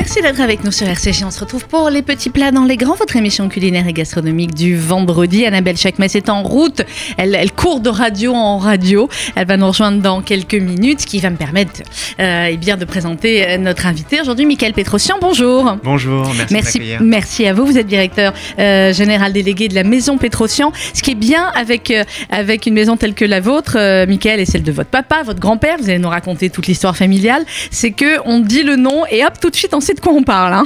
[0.00, 1.24] Merci d'être avec nous sur RCG.
[1.24, 4.54] On se retrouve pour les petits plats dans les grands, votre émission culinaire et gastronomique
[4.54, 5.44] du vendredi.
[5.44, 6.82] Annabelle Chakmes est en route.
[7.16, 9.08] Elle, elle, court de radio en radio.
[9.34, 11.82] Elle va nous rejoindre dans quelques minutes, ce qui va me permettre
[12.20, 15.16] euh, eh bien, de présenter euh, notre invité aujourd'hui, Michael Petrosian.
[15.20, 15.76] Bonjour.
[15.82, 16.54] Bonjour, merci.
[16.54, 17.66] Merci, merci à vous.
[17.66, 20.70] Vous êtes directeur euh, général délégué de la maison Petrosian.
[20.94, 23.76] Ce qui est bien avec, euh, avec une maison telle que la vôtre,
[24.06, 27.44] Michael, et celle de votre papa, votre grand-père, vous allez nous raconter toute l'histoire familiale,
[27.72, 30.12] c'est que on dit le nom et hop, tout de suite, on sait de quoi
[30.12, 30.52] on parle.
[30.52, 30.64] Hein.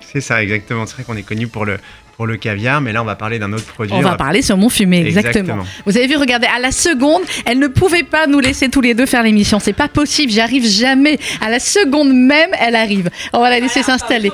[0.00, 0.86] C'est ça, exactement.
[0.86, 1.78] C'est vrai qu'on est connu pour le,
[2.18, 3.94] pour le caviar, mais là on va parler d'un autre produit.
[3.94, 5.28] On va parler saumon fumé, exactement.
[5.28, 5.64] Exactement.
[5.86, 8.92] Vous avez vu, regardez, à la seconde, elle ne pouvait pas nous laisser tous les
[8.92, 9.60] deux faire l'émission.
[9.60, 11.16] C'est pas possible, j'arrive jamais.
[11.40, 13.08] À la seconde même, elle arrive.
[13.32, 14.32] On va la laisser s'installer.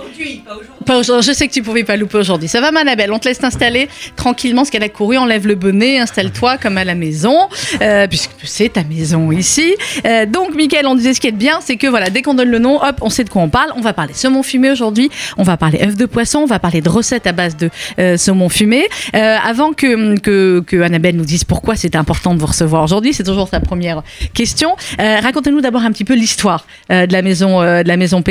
[0.87, 1.29] Pas aujourd'hui.
[1.29, 2.49] Je sais que tu pouvais pas louper aujourd'hui.
[2.49, 5.19] Ça va, Manabelle On te laisse t'installer tranquillement, parce qu'elle a couru.
[5.19, 7.37] Enlève le bonnet, installe-toi comme à la maison,
[7.83, 9.75] euh, puisque c'est ta maison ici.
[10.07, 12.51] Euh, donc, Mickaël, on disait ce qui est bien, c'est que voilà, dès qu'on donne
[12.51, 13.73] le nom, hop, on sait de quoi on parle.
[13.77, 15.11] On va parler saumon fumé aujourd'hui.
[15.37, 16.39] On va parler œufs de poisson.
[16.39, 18.89] On va parler de recettes à base de euh, saumon fumé.
[19.15, 23.25] Euh, avant que, que, Annabelle nous dise pourquoi c'était important de vous recevoir aujourd'hui, c'est
[23.25, 24.03] toujours sa première
[24.35, 24.77] question.
[25.01, 28.23] Euh, Racontez-nous d'abord un petit peu l'histoire euh, de la maison de la maison.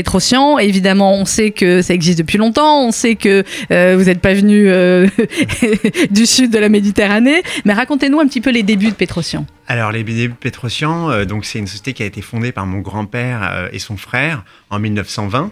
[0.60, 2.86] Évidemment, on sait que ça existe depuis longtemps.
[2.86, 4.68] On sait que vous n'êtes pas venu
[6.12, 7.44] du sud de la Méditerranée.
[7.66, 9.46] Mais racontez-nous un petit peu les débuts de Petrosian.
[9.68, 12.80] Alors les débuts de Petrosian, donc c'est une société qui a été fondée par mon
[12.80, 15.52] grand-père et son frère en 1920.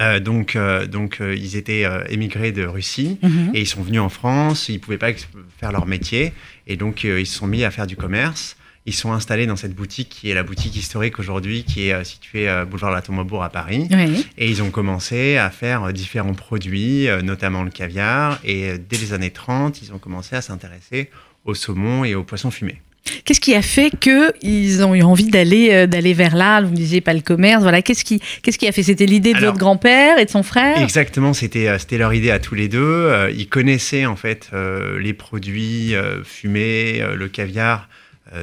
[0.00, 3.50] Euh, donc, euh, donc euh, ils étaient euh, émigrés de Russie Mhm.
[3.54, 4.68] et ils sont venus en France.
[4.68, 5.12] Ils pouvaient pas
[5.58, 6.32] faire leur métier
[6.66, 8.56] et donc euh, ils se sont mis à faire du commerce.
[8.86, 12.04] Ils sont installés dans cette boutique qui est la boutique historique aujourd'hui, qui est euh,
[12.04, 13.86] située euh, boulevard de la Tombeaubourg à Paris.
[13.90, 14.26] Oui.
[14.38, 18.38] Et ils ont commencé à faire différents produits, euh, notamment le caviar.
[18.44, 21.10] Et dès les années 30, ils ont commencé à s'intéresser
[21.44, 22.80] au saumon et aux poissons fumés.
[23.24, 26.60] Qu'est-ce qui a fait que ils ont eu envie d'aller euh, d'aller vers là?
[26.60, 27.62] Vous me disiez pas le commerce.
[27.62, 27.80] Voilà.
[27.80, 28.82] Qu'est-ce qui qu'est-ce qui a fait?
[28.82, 30.78] C'était l'idée de Alors- votre grand-père et de son frère?
[30.82, 32.78] Exactement, c'était euh, c'était leur idée à tous les deux.
[32.82, 34.50] Euh, Ils connaissaient en fait
[34.98, 37.88] les produits fumés, le caviar,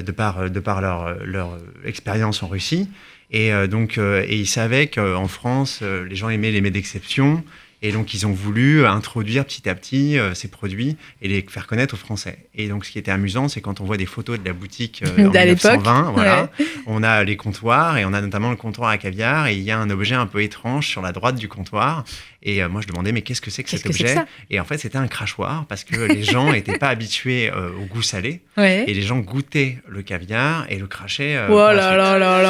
[0.03, 2.89] de par de par leur leur expérience en Russie.
[3.31, 7.43] Et donc et ils savaient qu'en France, les gens aimaient les mets d'exception.
[7.81, 11.67] Et donc, ils ont voulu introduire petit à petit euh, ces produits et les faire
[11.67, 12.47] connaître aux Français.
[12.55, 15.03] Et donc, ce qui était amusant, c'est quand on voit des photos de la boutique
[15.05, 15.73] euh, en D'à l'époque.
[15.73, 16.49] 1920, voilà,
[16.87, 19.47] on a les comptoirs et on a notamment le comptoir à caviar.
[19.47, 22.05] Et il y a un objet un peu étrange sur la droite du comptoir.
[22.47, 24.21] Et euh, moi, je demandais, mais qu'est-ce que c'est que cet que c'est que objet
[24.51, 27.85] Et en fait, c'était un crachoir parce que les gens n'étaient pas habitués euh, au
[27.85, 28.41] goût salé.
[28.55, 28.85] Ouais.
[28.87, 31.35] Et les gens goûtaient le caviar et le crachaient.
[31.35, 32.41] euh, Oh là là là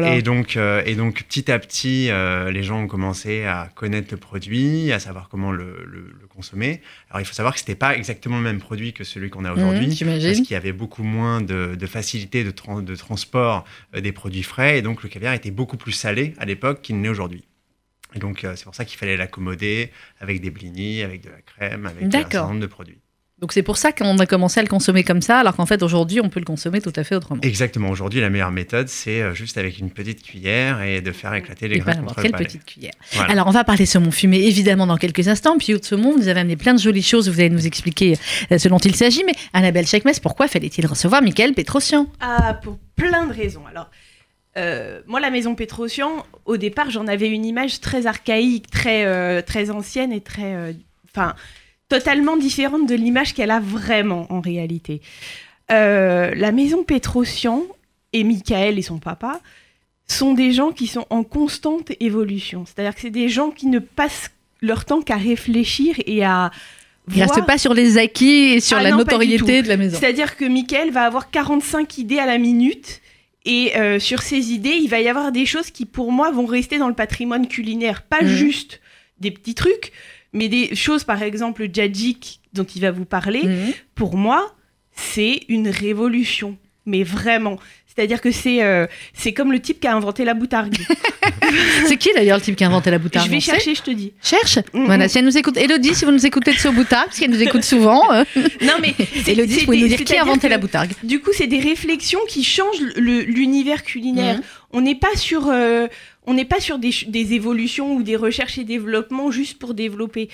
[0.00, 0.14] là.
[0.14, 4.08] Et donc, euh, et donc, petit à petit, euh, les gens ont commencé à connaître
[4.12, 6.82] le produit, à savoir comment le, le- le consommer.
[7.10, 9.48] Alors, il faut savoir que c'était pas exactement le même produit que celui qu'on a
[9.50, 9.86] Mmh, aujourd'hui.
[9.86, 10.42] parce J'imagine.
[10.44, 12.52] qu'il y avait beaucoup moins de, de facilité de,
[12.82, 13.64] de transport
[13.98, 17.08] des produits frais, et donc le caviar était beaucoup plus salé à l'époque qu'il n'est
[17.08, 17.42] aujourd'hui.
[18.14, 21.40] Et donc, euh, c'est pour ça qu'il fallait l'accommoder avec des blinis, avec de la
[21.42, 22.98] crème, avec un certain nombre de produits.
[23.40, 25.80] Donc c'est pour ça qu'on a commencé à le consommer comme ça, alors qu'en fait
[25.84, 27.40] aujourd'hui on peut le consommer tout à fait autrement.
[27.42, 27.88] Exactement.
[27.88, 31.68] Aujourd'hui, la meilleure méthode, c'est euh, juste avec une petite cuillère et de faire éclater
[31.68, 32.44] les Et pas graisses n'importe contre le quelle palais.
[32.46, 32.94] petite cuillère.
[33.12, 33.30] Voilà.
[33.30, 35.56] Alors on va parler saumon fumé évidemment dans quelques instants.
[35.56, 37.28] Puis au saumon, vous nous avez amené plein de jolies choses.
[37.28, 38.16] Vous allez nous expliquer
[38.50, 39.22] euh, ce dont il s'agit.
[39.24, 42.08] Mais Annabelle Chekmes, pourquoi fallait-il recevoir Michael Petrosian?
[42.18, 43.62] Ah, pour plein de raisons.
[43.70, 43.88] Alors,
[44.58, 49.40] euh, moi, la maison Petrosian, au départ, j'en avais une image très archaïque, très, euh,
[49.42, 50.54] très ancienne et très.
[50.54, 50.72] euh,
[51.10, 51.34] Enfin,
[51.88, 55.00] totalement différente de l'image qu'elle a vraiment en réalité.
[55.70, 57.64] La maison Petrosian
[58.12, 59.40] et Michael et son papa
[60.06, 62.64] sont des gens qui sont en constante évolution.
[62.66, 64.30] C'est-à-dire que c'est des gens qui ne passent
[64.60, 66.50] leur temps qu'à réfléchir et à.
[67.14, 69.98] Il reste pas sur les acquis et sur Ah la non, notoriété de la maison.
[69.98, 73.00] C'est-à-dire que Michael va avoir 45 idées à la minute.
[73.50, 76.44] Et euh, sur ces idées, il va y avoir des choses qui, pour moi, vont
[76.46, 78.02] rester dans le patrimoine culinaire.
[78.02, 78.28] Pas Mhm.
[78.28, 78.80] juste
[79.20, 79.90] des petits trucs,
[80.34, 83.42] mais des choses, par exemple, le djadjik dont il va vous parler.
[83.44, 83.72] Mhm.
[83.94, 84.54] Pour moi,
[84.92, 86.58] c'est une révolution.
[86.84, 87.58] Mais vraiment.
[87.86, 90.76] C'est-à-dire que c'est euh, c'est comme le type qui a inventé la boutargue.
[91.86, 93.90] C'est qui d'ailleurs le type qui a inventé la boutarde Je vais chercher, je te
[93.90, 94.12] dis.
[94.22, 94.58] Cherche.
[94.72, 95.56] Voilà, si elle nous écoute.
[95.56, 98.12] Elodie, si vous nous écoutez de ce boutard, parce qu'elle nous écoute souvent.
[98.12, 98.24] euh,
[98.62, 98.94] Non, mais
[99.26, 102.20] Elodie, vous nous dire qui a inventé que- la boutargue Du coup, c'est des réflexions
[102.28, 104.36] qui changent l'univers culinaire.
[104.36, 104.42] Mhm.
[104.72, 105.86] On n'est pas sur, euh,
[106.26, 106.92] on n'est pas sur des,
[107.34, 110.28] évolutions ou des recherches et développements juste pour développer.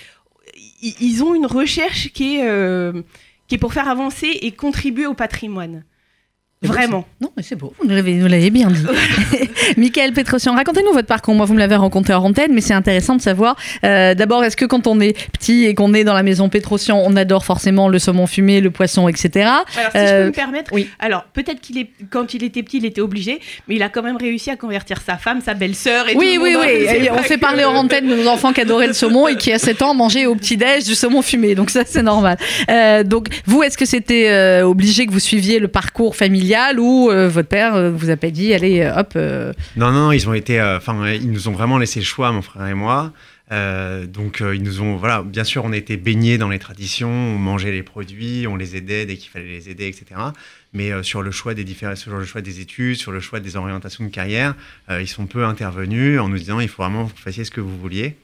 [0.82, 2.92] Ils ont une recherche qui est, euh,
[3.48, 5.84] qui est pour faire avancer et contribuer au patrimoine.
[6.68, 7.04] Vraiment.
[7.20, 8.82] Non, mais c'est beau, vous nous l'avez- bien dit.
[9.76, 11.34] Michael Petrosian, racontez-nous votre parcours.
[11.34, 13.56] Moi, vous me l'avez rencontré en antenne, mais c'est intéressant de savoir.
[13.84, 17.02] euh, D'abord, est-ce que quand on est petit et qu'on est dans la maison Petrosian,
[17.04, 19.30] on adore forcément le saumon fumé, le poisson, etc.
[19.46, 20.88] Alors, si je Euh, peux me permettre, oui.
[20.98, 24.02] alors peut-être qu'il est, quand il était petit, il était obligé, mais il a quand
[24.02, 26.66] même réussi à convertir sa femme, sa belle-sœur et Oui, tout oui, le monde.
[26.66, 27.04] oui.
[27.06, 29.36] Et on s'est que- parlé en antenne de nos enfants qui adoraient le saumon et
[29.36, 31.54] qui, à 7 ans, mangeaient au petit-déj du saumon fumé.
[31.54, 32.36] Donc, ça, c'est normal.
[32.70, 37.10] Euh, donc, vous, est-ce que c'était euh, obligé que vous suiviez le parcours familial ou
[37.10, 39.14] euh, votre père euh, vous a pas dit, allez, euh, hop.
[39.76, 42.66] Non, non, ils ont été, enfin, ils nous ont vraiment laissé le choix, mon frère
[42.66, 43.12] et moi.
[43.50, 47.70] Donc, ils nous ont, voilà, bien sûr, on était baignés dans les traditions, on mangeait
[47.70, 50.20] les produits, on les aidait dès qu'il fallait les aider, etc.
[50.72, 53.54] Mais sur le choix des différents, sur le choix des études, sur le choix des
[53.54, 54.56] orientations de carrière,
[54.90, 57.60] ils sont peu intervenus en nous disant, il faut vraiment que vous fassiez ce que
[57.60, 58.16] vous vouliez.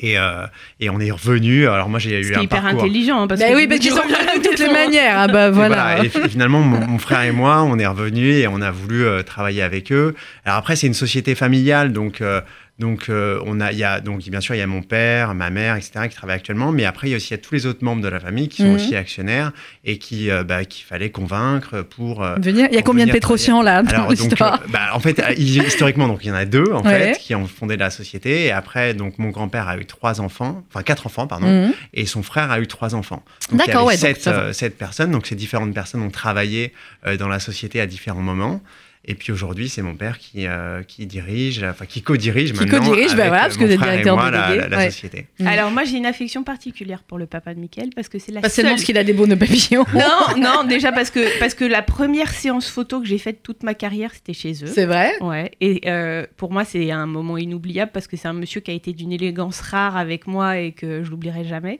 [0.00, 0.46] Et, euh,
[0.80, 1.66] et on est revenu.
[1.68, 2.82] Alors moi, j'ai eu un hyper parcours.
[2.82, 3.26] intelligent.
[3.26, 5.14] parce Bah que oui, parce qu'ils sont de toutes les manières.
[5.16, 6.04] Ah bah Et voilà.
[6.04, 9.04] Et, fi- finalement, mon, mon frère et moi, on est revenus et on a voulu
[9.06, 10.14] euh, travailler avec eux.
[10.44, 12.40] Alors après, c'est une société familiale, donc euh,
[12.78, 15.34] donc euh, on a, il y a donc bien sûr il y a mon père,
[15.34, 16.08] ma mère, etc.
[16.10, 17.82] qui travaillent actuellement, mais après il y a aussi il y a tous les autres
[17.82, 18.74] membres de la famille qui sont Mhm.
[18.74, 19.52] aussi actionnaires
[19.84, 22.22] et qui euh, bah, qu'il fallait convaincre pour.
[22.22, 22.68] euh, Venir.
[22.70, 25.22] Il y a combien de venir Pétrosians là dans alors, donc, euh, bah, en fait,
[25.38, 27.14] hi- historiquement, donc il y en a deux en Ouais.
[27.14, 28.44] fait qui ont fondé la société.
[28.44, 31.72] Et après, donc mon grand-père a eu trois enfants, enfin quatre enfants, pardon, Mhm.
[31.94, 33.24] et son frère a eu trois enfants.
[33.50, 35.10] Donc, D'accord, ouais, donc sept, euh, sept personnes.
[35.12, 36.74] Donc ces différentes personnes ont travaillé
[37.18, 38.60] dans la société à différents moments.
[39.08, 42.78] Et puis aujourd'hui, c'est mon père qui, euh, qui dirige, enfin qui co-dirige Qui maintenant.
[42.80, 44.62] co-dirige, avec, voilà, euh, parce que mon vous êtes frère et directeur moi, la, délégué,
[44.62, 44.90] la- la ouais.
[44.90, 45.26] société.
[45.38, 45.46] Mhm.
[45.46, 48.40] Alors moi, j'ai une affection particulière pour le papa de Mickaël parce que c'est la
[48.40, 49.84] Pas seulement seule parce qu'il a des beaux nœuds papillons.
[49.94, 53.62] Non, non, déjà parce que, parce que la première séance photo que j'ai faite toute
[53.62, 54.66] ma carrière, c'était chez eux.
[54.66, 55.12] C'est vrai?
[55.20, 58.72] Ouais, et euh, pour moi, c'est un moment inoubliable parce que c'est un monsieur qui
[58.72, 61.78] a été d'une élégance rare avec moi et que je l'oublierai jamais.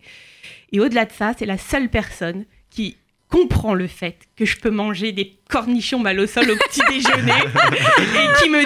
[0.70, 2.96] Et au-delà de ça, c'est la seule personne qui
[3.28, 7.32] comprend le fait que je peux manger des cornichons mal au sol au petit déjeuner
[7.32, 8.60] et qui me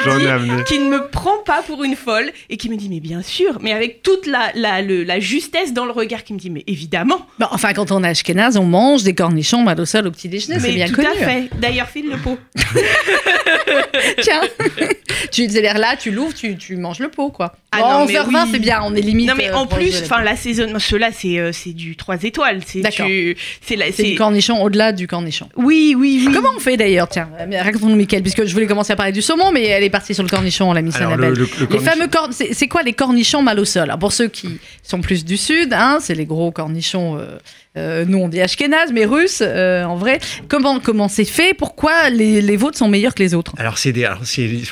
[0.59, 3.23] dit qui ne me prend pas pour une folle et qui me dit mais bien
[3.23, 6.51] sûr mais avec toute la, la, le- la justesse dans le regard qui me dit
[6.51, 10.07] mais évidemment Bon, enfin, quand on est ashkénaze, on mange des cornichons mal au sol
[10.07, 11.09] au petit déjeuner, c'est mais bien tout connu.
[11.09, 12.39] à fait d'ailleurs file le pot
[14.23, 14.41] Tiens,
[15.31, 17.55] tu c'est-à-dire là, tu l'ouvres, tu, tu manges le pot, quoi.
[17.73, 18.49] Ah Bon, non, mais 11h20, oui.
[18.53, 19.29] c'est bien, on est limite.
[19.29, 22.25] Non mais euh, en plus, de la- enfin l'assaisonnement, ceux-là c'est euh, c'est du 3
[22.25, 23.07] étoiles, c'est D'accord.
[23.07, 25.49] du- c'est la- c'est c'est du cornichon au-delà du cornichon.
[25.57, 26.33] Oui oui oui.
[26.35, 27.09] Comment on fait d'ailleurs.
[27.09, 29.91] Tiens, euh, raconte-nous, Mickaël, puisque je voulais commencer à parler du saumon, mais elle est
[29.91, 31.35] partie sur le cornichon, la Miss Alors, Annabelle.
[31.35, 33.83] le- le- le Les fameux cornichons, c'est c'est quoi les cornichons mal au sol?
[33.85, 37.39] Alors, Pour ceux qui sont plus du sud, hein, c'est les gros cornichons, euh,
[37.77, 40.19] euh, nous on dit ashkénazes, mais russes euh, en vrai.
[40.49, 41.55] Comment comment c'est fait?
[41.55, 43.55] Pourquoi les, les vôtres sont meilleurs que les autres?
[43.59, 43.93] Alors c'est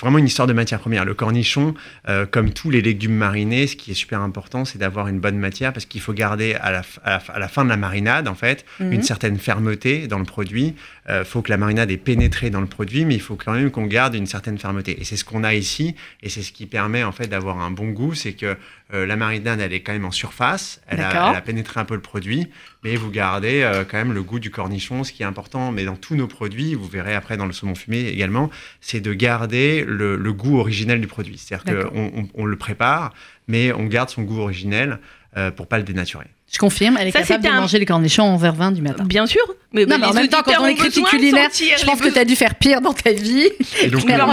[0.00, 1.04] vraiment une histoire de matière première.
[1.04, 1.74] Le cornichon,
[2.08, 5.38] euh, comme tous les légumes marinés, ce qui est super important, c'est d'avoir une bonne
[5.38, 8.64] matière parce qu'il faut garder à la, à la fin de la marinade, en fait,
[8.80, 8.92] Mhm.
[8.92, 10.74] une certaine fermeté dans le produit.
[11.08, 13.70] Il faut que la marinade ait pénétré dans le produit, mais il faut quand même
[13.70, 15.00] qu'on garde une certaine fermeté.
[15.00, 17.70] Et c'est ce qu'on a ici, et c'est ce qui permet en fait d'avoir un
[17.70, 18.56] bon goût, c'est que
[18.94, 21.84] euh, la marinade, elle est quand même en surface, elle a, elle a pénétré un
[21.84, 22.48] peu le produit,
[22.84, 25.72] mais vous gardez euh, quand même le goût du cornichon, ce qui est important.
[25.72, 28.50] Mais dans tous nos produits, vous verrez après dans le saumon fumé également,
[28.80, 31.36] c'est de garder le, le goût originel du produit.
[31.36, 33.12] C'est-à-dire qu'on on, on le prépare,
[33.46, 35.00] mais on garde son goût originel
[35.36, 36.26] euh, pour pas le dénaturer.
[36.50, 38.80] Je confirme, elle est Ça, capable de un- manger les cornichons en vers 20 du
[38.80, 39.04] matin.
[39.04, 39.42] Bien sûr.
[39.74, 42.18] Mais, Non, mais en même temps, quand on est critique culinaire, je pense que tu
[42.18, 43.48] as dû faire pire dans ta vie.
[43.82, 44.32] Et donc, Clairement.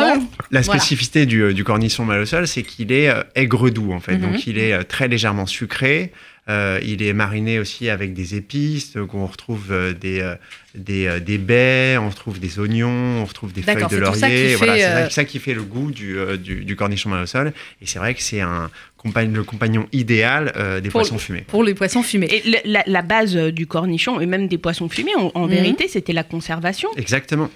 [0.50, 0.79] la Voilà.
[0.79, 4.13] spécificité du, du cornichon mal au sol, c'est qu'il est euh, aigre-doux, en fait.
[4.17, 4.31] Mhm.
[4.31, 6.13] Donc, il est euh, très légèrement sucré.
[6.47, 8.94] Euh, il est mariné aussi avec des épices.
[8.94, 10.36] Donc, on retrouve euh, des, euh,
[10.75, 14.56] des, des baies, on retrouve des oignons, on retrouve des feuilles de laurier.
[14.56, 14.75] Voilà,
[15.09, 17.51] c'est ça- qui fait le goût du, du, du cornichon mal au sol.
[17.81, 18.69] Et c'est vrai que c'est un
[19.15, 21.43] le compagnon idéal euh, des Pour- poissons fumés.
[21.48, 22.27] Pour les poissons fumés.
[22.31, 25.51] Et le- la, la base du cornichon et même des poissons fumés, en, en Mhm.
[25.51, 26.89] vérité, c'était la conservation.
[26.98, 27.50] Exactement.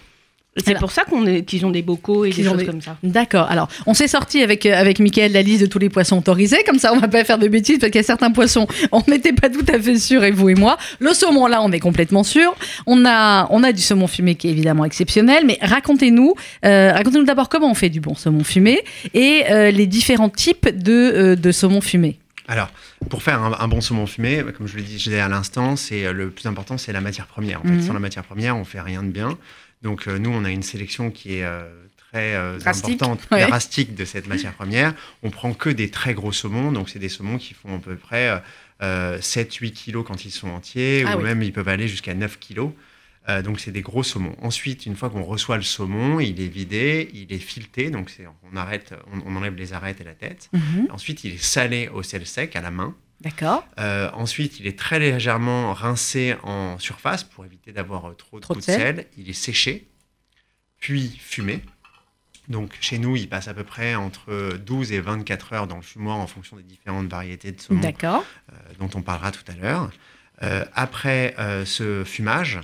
[0.58, 2.98] C'est pour ça qu'on qu'ils ont des bocaux et des choses des- comme ça.
[3.04, 3.48] D'accord.
[3.50, 6.64] Alors, on s'est sorti avec, euh, avec Mickaël la liste de tous les poissons autorisés.
[6.66, 9.02] Comme ça, on va pas faire de bêtises parce qu'il y a certains poissons, on
[9.08, 10.78] n'était pas tout à fait sûr, et vous et moi.
[11.00, 12.54] Le saumon, là, on est complètement sûr.
[12.88, 15.44] On a, on a du saumon fumé qui est évidemment exceptionnel.
[15.46, 16.34] Mais racontez-nous,
[16.66, 18.82] euh, racontez-nous d'abord comment on fait du bon saumon fumé
[19.14, 22.18] et euh, les différents types de, euh, de saumon fumé.
[22.50, 22.70] Alors,
[23.10, 26.12] pour faire un, un bon saumon fumé, comme je le disais à l'instant, c'est euh,
[26.14, 27.60] le plus important, c'est la matière première.
[27.62, 27.82] En fait, Mhm.
[27.84, 29.38] sans la matière première, on fait rien de bien.
[29.84, 31.62] Donc, euh, nous, on a une sélection qui est euh,
[32.12, 33.46] très euh, importante, ouais.
[33.48, 34.94] drastique de cette matière première.
[35.24, 37.96] On prend que des très gros saumons, donc c'est des saumons qui font à peu
[37.96, 38.42] près
[38.82, 41.26] euh, 7-8 kilos quand ils sont entiers, Ah ou oui.
[41.26, 42.72] même ils peuvent aller jusqu'à 9 kilos.
[43.30, 44.36] Euh, donc c'est des gros saumons.
[44.42, 48.26] Ensuite, une fois qu'on reçoit le saumon, il est vidé, il est fileté, donc c'est-
[48.52, 50.50] on arrête, on, on enlève les arêtes et la tête.
[50.90, 52.96] Ensuite, il est salé au sel sec à la main.
[53.22, 53.68] D'accord.
[53.80, 58.56] Euh, ensuite, il est très légèrement rincé en surface pour éviter d'avoir euh, trop, Trop
[58.56, 58.80] de sel.
[58.80, 59.06] sel.
[59.18, 59.88] Il est séché.
[60.80, 61.62] puis fumé.
[62.48, 65.82] Donc chez nous, il passe à peu près entre 12 et 24 heures dans le
[65.84, 68.24] fumoir en fonction des différentes variétés de saumon D'accord.
[68.52, 69.92] euh, dont on parlera tout à l'heure.
[70.42, 72.60] Euh, après euh, ce fumage,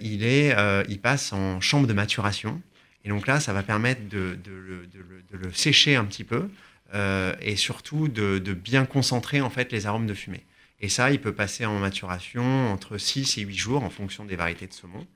[0.00, 2.60] il, est, euh, il passe en chambre de maturation.
[3.04, 6.04] Et donc là, ça va permettre de, de le, de le- de le sécher un
[6.04, 6.48] petit peu
[6.94, 10.44] euh, et surtout de, de bien concentrer en fait les arômes de fumée.
[10.80, 14.36] Et ça, il peut passer en maturation entre 6 et 8 jours en fonction des
[14.36, 15.06] variétés de saumon.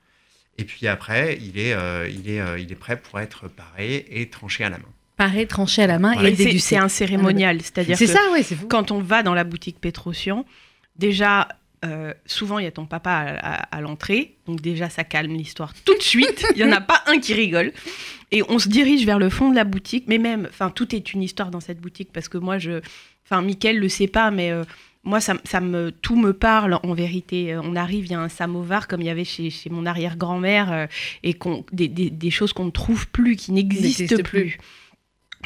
[0.57, 4.05] Et puis après, il est, euh, il est, euh, il est prêt pour être paré
[4.09, 4.85] et tranché à la main.
[5.17, 6.29] Pareil, tranché à la main Voilà.
[6.29, 6.69] et c'est- dégusté.
[6.75, 10.45] c'est un cérémonial, c'est-à-dire C'est que ça, ouais, quand on va dans la boutique Petrosian,
[10.95, 11.47] déjà,
[11.87, 14.35] euh, souvent, il y a ton papa à, à- à l'entrée.
[14.45, 16.45] Donc déjà, ça calme l'histoire tout de suite.
[16.55, 17.71] Il n'y en a pas un qui rigole.
[18.31, 20.05] Et on se dirige vers le fond de la boutique.
[20.07, 22.81] Mais même, enfin, tout est une histoire dans cette boutique parce que moi, je...
[23.25, 24.51] Enfin, Mickaël le sait pas, mais...
[24.51, 24.63] euh,
[25.03, 27.53] moi, ça, ça me, tout me parle en vérité.
[27.53, 29.85] Euh, On arrive, il y a un samovar comme il y avait chez, chez mon
[29.85, 30.85] arrière-grand-mère euh,
[31.23, 34.41] et qu'on, des, des- des choses qu'on ne trouve plus, qui n'existent N'existent plus.
[34.41, 34.57] plus.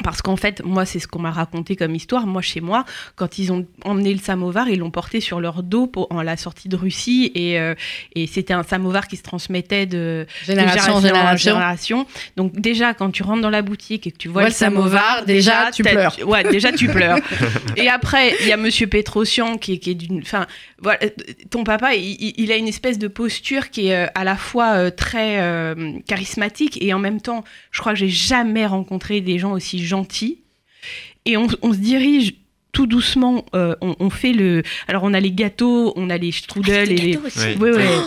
[0.02, 2.26] Parce qu'en fait, moi, c'est ce qu'on m'a raconté comme histoire.
[2.26, 2.84] Moi, chez moi,
[3.14, 6.36] quand ils ont emmené le samovar, ils l'ont porté sur leur dos pour, en la
[6.36, 7.30] sortie de Russie.
[7.34, 7.74] Et, euh,
[8.14, 11.52] et c'était un samovar qui se transmettait de, de Génération en génération.
[11.52, 12.06] génération.
[12.36, 15.26] Donc déjà, quand tu rentres dans la boutique et que tu vois le samovar, samovar,
[15.26, 16.16] déjà, tu pleures.
[16.26, 17.18] Ouais, déjà tu pleures.
[17.76, 20.20] et après, il y a Monsieur Petrosian qui est, qui est d'une...
[20.20, 20.46] Enfin,
[20.78, 21.08] voilà, euh,
[21.50, 25.40] ton papa, il, a une espèce de posture qui est euh, à la fois très
[25.40, 29.81] euh, charismatique et en même temps, je crois que j'ai jamais rencontré des gens aussi
[29.84, 30.38] gentils.
[31.24, 32.34] Et on, on se dirige
[32.72, 34.62] tout doucement, euh, on, on fait le...
[34.88, 37.16] Alors on a les gâteaux, on a les strudels et les...
[37.18, 37.38] Aussi.
[37.60, 37.70] Oui.
[37.70, 37.98] Ouais, ouais.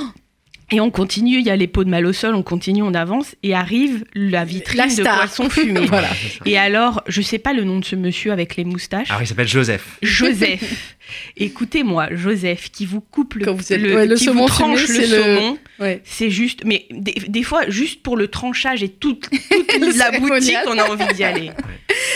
[0.71, 2.95] Et on continue, il y a les pots de mal au sol, on continue, on
[2.95, 5.85] avance, et arrive la vitrine La de poisson fumé.
[5.87, 6.09] Voilà.
[6.45, 9.11] Et alors, je sais pas le nom de ce monsieur avec les moustaches.
[9.11, 9.99] Alors il s'appelle Joseph.
[10.01, 10.95] Joseph.
[11.37, 14.47] Écoutez-moi, Joseph, qui vous coupe le, Quand vous êtes- le- ouais, le qui saumon vous
[14.47, 15.57] tranche fumé, le saumon.
[15.79, 16.01] Ouais.
[16.05, 19.29] C'est juste, mais des, des fois, juste pour le tranchage et toute,
[19.97, 21.51] la boutique, on a envie d'y aller.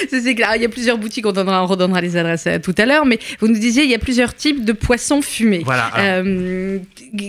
[0.10, 0.52] C'est c'est clair.
[0.56, 3.20] Il y a plusieurs boutiques, on, donnera, on redonnera les adresses tout à l'heure, mais
[3.40, 5.62] vous nous disiez il y a plusieurs types de poissons fumés.
[5.66, 5.86] Voilà.
[5.86, 6.80] alors, Euh,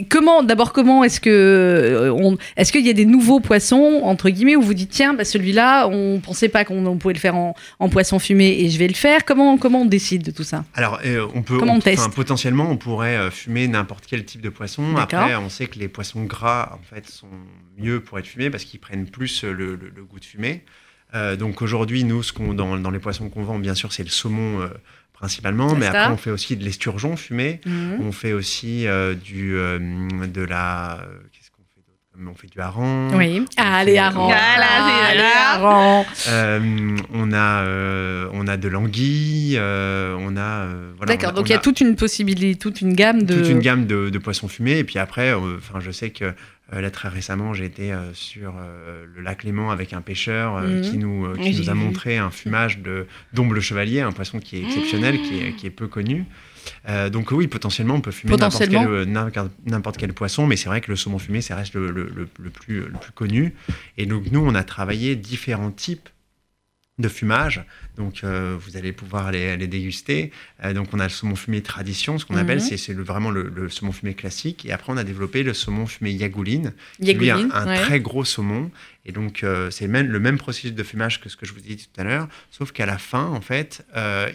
[0.09, 4.31] comment, d'abord, comment est-ce que euh, on- est-ce qu'il y a des nouveaux poissons entre
[4.31, 7.35] guillemets où vous dites tiens, bah, celui-là, on pensait pas qu'on on pouvait le faire
[7.37, 9.25] en, en poisson fumé et je vais le faire.
[9.25, 10.65] Comment comment on décide de tout ça?
[10.75, 14.25] Alors, euh, on peut, Comment on enfin, teste potentiellement, on pourrait euh, fumer n'importe quel
[14.25, 14.95] type de poisson.
[14.97, 17.27] Après, on sait que les poissons gras, en fait, sont
[17.79, 20.65] mieux pour être fumés parce qu'ils prennent plus euh, le, le- le goût de fumée.
[21.15, 24.05] Euh, donc aujourd'hui, nous, ce qu'on dans, dans les poissons qu'on vend, bien sûr, c'est
[24.05, 24.69] le saumon euh,
[25.13, 27.61] principalement, mais après, on fait aussi de l'esturgeon fumé.
[27.67, 27.99] Mhm.
[28.01, 31.05] On fait aussi euh, du de la
[32.19, 33.13] On fait du hareng.
[33.15, 33.45] Oui.
[33.57, 34.27] Ah, On les harengs.
[34.27, 35.51] Voilà, c'est Ah, les là.
[35.55, 36.07] harengs.
[36.29, 39.57] Euh, on a euh, on a de l'anguille.
[39.57, 41.33] euh, on a euh, voilà, D'accord.
[41.33, 43.37] Donc on il y a a- toute une possibilité, toute une gamme de.
[43.39, 44.79] toute une gamme de, de poissons fumés.
[44.79, 46.25] Et puis après, euh, enfin, je sais que
[46.73, 50.57] euh, là très récemment, j'ai été euh, sur euh, le lac Léman avec un pêcheur
[50.57, 50.81] euh, Mhm.
[50.83, 51.79] qui nous euh, qui Oui, nous a vu.
[51.79, 55.71] montré un fumage de d'omble chevalier, un poisson qui est exceptionnel, qui, est, qui est
[55.71, 56.25] peu connu.
[56.89, 59.05] Euh, donc oui, potentiellement, on peut fumer n'importe quel, euh,
[59.99, 62.51] quel poisson, mais c'est vrai que le saumon fumé, ça reste le, le- le- le
[62.51, 63.55] plus, le plus connu.
[63.99, 66.09] Et donc nous, on a travaillé différents types
[67.01, 67.65] de fumage.
[67.97, 70.31] Donc euh, vous allez pouvoir les, les déguster.
[70.65, 72.41] Euh, donc on a le saumon fumé tradition, ce qu'on Mhm.
[72.41, 74.65] appelle, c'est le- vraiment le, le saumon fumé classique.
[74.67, 77.77] Et après on a développé le saumon fumé yagouline, qui lui un, un ouais.
[77.77, 78.71] très gros saumon.
[79.07, 81.61] Et donc euh, c'est même, le même processus de fumage que ce que je vous
[81.61, 83.85] ai dit tout à l'heure, sauf qu'à la fin, en fait,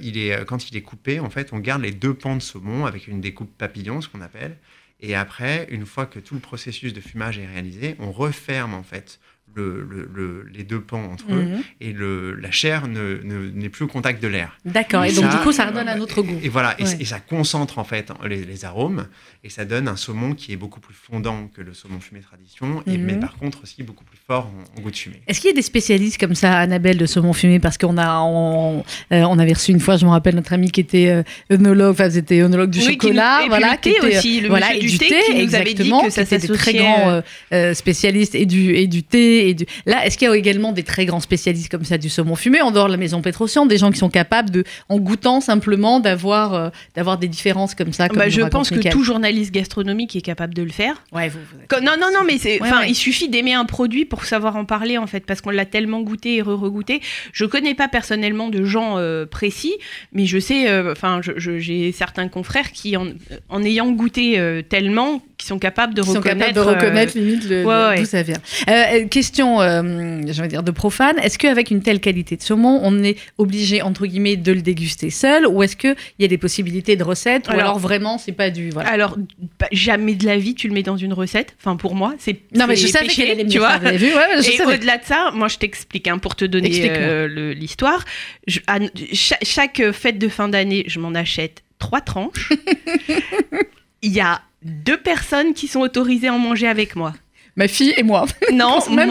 [0.01, 2.85] il est, quand il est coupé, en fait, on garde les deux pans de saumon
[2.85, 4.57] avec une découpe papillon, ce qu'on appelle.
[5.01, 8.81] Et après, une fois que tout le processus de fumage est réalisé, on referme en
[8.83, 9.19] fait
[9.53, 11.61] le- le- le- les deux pans entre eux Mhm.
[11.79, 14.57] et le, la chair ne- ne- n'est plus au contact de l'air.
[14.65, 15.05] D'accord.
[15.05, 16.37] Et Et donc ça- du coup, ça redonne un autre goût.
[16.43, 16.97] Et voilà, et, Ouais.
[16.99, 19.05] et ça concentre en fait les, les arômes
[19.45, 22.83] et ça donne un saumon qui est beaucoup plus fondant que le saumon fumé tradition,
[22.85, 23.03] et, Mhm.
[23.05, 25.21] mais par contre aussi beaucoup plus fort en, en goût de fumée.
[25.27, 27.59] Est-ce qu'il y a des spécialistes comme ça, Annabelle, de saumon fumé?
[27.59, 28.79] Parce qu'on a, on,
[29.13, 31.93] euh, on avait reçu une fois, je me rappelle, notre ami qui était euh, œnologue,
[31.93, 34.41] enfin, c'était œnologue du Oui, qui chocolat, nous- puis voilà, le thé qui était, aussi,
[34.41, 36.73] le voilà, et du thé thé, qui nous avait dit exactement, que ça qui très
[36.73, 37.21] grands euh,
[37.53, 39.65] euh, euh, spécialistes et du et du thé et du.
[39.85, 42.61] Là, est-ce qu'il y a également des très grands spécialistes comme ça du saumon fumé
[42.61, 45.99] en dehors de la maison Pétrosian, des gens qui sont capables de, en goûtant simplement,
[45.99, 48.07] d'avoir euh, d'avoir des différences comme ça.
[48.09, 51.03] Comme Bah, je pense que tout journaliste gastronomique est capable de le faire.
[51.11, 53.65] Ouais, vous, vous êtes- Quand- non, non, non, mais c'est, Ouais, il suffit d'aimer un
[53.65, 57.01] produit pour savoir en parler en fait, parce qu'on l'a tellement goûté et re-regoûté.
[57.33, 59.73] Je connais pas personnellement de gens euh, précis,
[60.13, 63.07] mais je sais, euh, enfin, j'ai certains confrères qui, en,
[63.49, 64.39] en ayant goûté
[64.69, 66.53] tellement, qui sont capables de qui sont reconnaître.
[66.53, 68.37] capables de reconnaître limite le, ouais, d'où ça vient.
[69.09, 71.17] Question question, euh, je vais dire, de profane.
[71.19, 75.09] Est-ce qu'avec une telle qualité de saumon, on est obligé, entre guillemets, de le déguster
[75.09, 78.51] seul Ou est-ce qu'il y a des possibilités de recettes Ou alors vraiment, c'est pas
[78.51, 78.69] du.
[78.69, 78.89] Voilà.
[78.89, 79.17] Alors,
[79.59, 81.55] bah, jamais de la vie, tu le mets dans une recette.
[81.59, 82.39] Enfin, pour moi, c'est.
[82.55, 83.77] Non, mais je savais allait me tu vois.
[83.79, 87.53] vu Ouais, je Et au-delà de ça, moi je t'explique, hein, pour te donner euh,
[87.53, 88.05] l'histoire.
[88.47, 88.79] Je- à-
[89.11, 92.51] cha- chaque, fête de fin d'année, je m'en achète trois tranches.
[94.03, 97.13] Il y a deux personnes qui sont autorisées à en manger avec moi.
[97.57, 98.25] Ma fille et moi.
[98.51, 99.03] Non, moi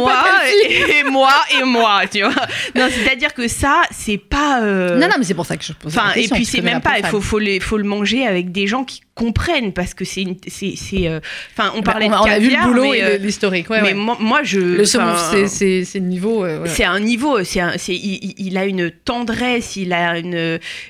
[0.68, 2.30] et, et moi et moi, tu vois.
[2.74, 4.62] Non, c'est-à-dire que ça, c'est pas.
[4.62, 6.36] euh, Non, non, mais c'est pour ça que je pose Enfin, la et question.
[6.36, 8.84] puis tu c'est même pas, il faut, faut, les- faut le manger avec des gens
[8.84, 10.74] qui comprennent parce que c'est, c'est,
[11.08, 11.20] euh,
[11.56, 13.04] enfin, on Bah, parlait on, de a- on a vu le caviar, boulot mais, et
[13.04, 13.70] euh, l'historique.
[13.70, 13.94] Ouais, mais ouais.
[13.94, 16.44] moi, moi, je, Le c'est- c'est c'est le niveau.
[16.44, 16.68] euh, ouais.
[16.68, 20.34] c'est un niveau, c'est un, c'est, il, a une tendresse, il a une,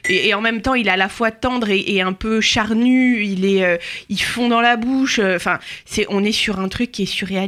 [0.08, 2.40] et, et en même temps, il est à la fois tendre et, et un peu
[2.40, 3.22] charnu.
[3.24, 5.18] Il est, il fond dans la bouche.
[5.18, 7.43] Enfin, c'est, on est sur un truc qui est surréaliste.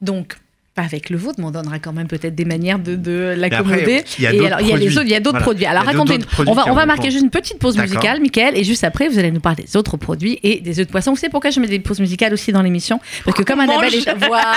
[0.00, 0.34] Donc,
[0.74, 4.04] pas avec le vôtre, mais on donnera quand même peut-être des manières de, de l'accommoder.
[4.18, 4.96] il y a Et d'autres alors, il y a les produits.
[4.98, 5.42] autres, il y a d'autres Voilà.
[5.44, 5.66] produits.
[5.66, 6.24] Alors, racontez-nous.
[6.46, 9.30] On va, on marquer juste une petite pause musicale, Michael, et juste après, vous allez
[9.30, 11.10] nous parler des autres produits et des œufs de poisson.
[11.10, 13.64] Vous savez pourquoi je mets des pauses musicales aussi dans l'émission Parce que comme On
[13.64, 14.06] Annabelle mange.
[14.08, 14.54] est, voilà,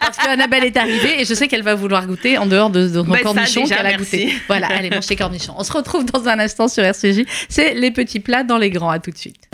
[0.00, 2.88] parce que Annabelle est arrivée et je sais qu'elle va vouloir goûter en dehors de,
[2.88, 4.34] de Bah, ça, cornichon déjà, qu'elle a goûté.
[4.48, 5.54] Voilà, allez, mange tes cornichons.
[5.56, 7.26] On se retrouve dans un instant sur RCJ.
[7.48, 8.90] C'est les petits plats dans les grands.
[8.90, 9.48] À tout de suite.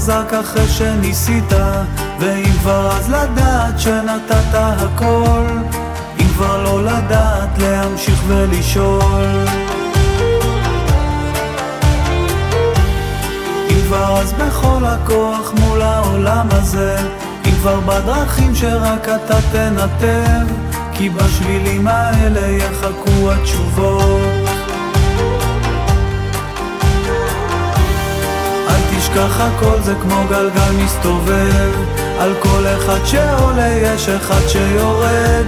[0.00, 1.52] חזק אחרי שניסית
[2.20, 5.46] ואם כבר אז לדעת שנתת הכל
[6.20, 9.44] אם כבר לא לדעת להמשיך ולשאול.
[13.70, 16.96] אם כבר אז בכל הכוח מול העולם הזה
[17.46, 20.54] אם כבר בדרכים שרק אתה תנתב
[20.92, 24.49] כי בשבילים האלה יחכו התשובות
[29.10, 31.72] תשכח הכל זה כמו גלגל מסתובב.
[32.18, 35.46] על כל אחד שעולה יש אחד שיורד.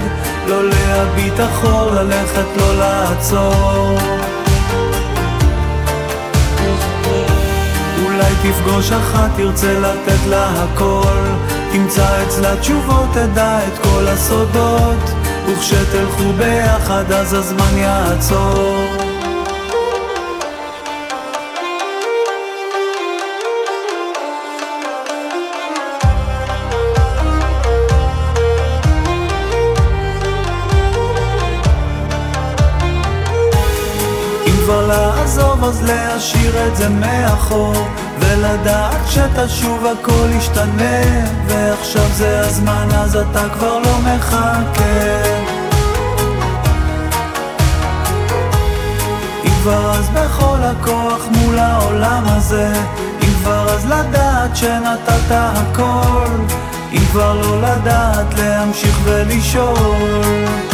[0.49, 3.99] לא להביט אחור, ללכת לא לעצור.
[8.05, 11.19] אולי תפגוש אחת, תרצה לתת לה הכל.
[11.73, 15.11] תמצא אצלה תשובות, תדע את כל הסודות.
[15.47, 19.12] וכשתלכו ביחד אז הזמן יעצור
[35.23, 37.75] לעזוב אז להשאיר את זה מאחור
[38.19, 45.23] ולדעת שתשוב הכל ישתנה ועכשיו זה הזמן אז אתה כבר לא מחכה.
[49.45, 52.73] אם כבר אז בכל הכוח מול העולם הזה
[53.23, 56.37] אם כבר אז לדעת שנתת הכל
[56.93, 60.72] אם כבר לא לדעת להמשיך ולשאול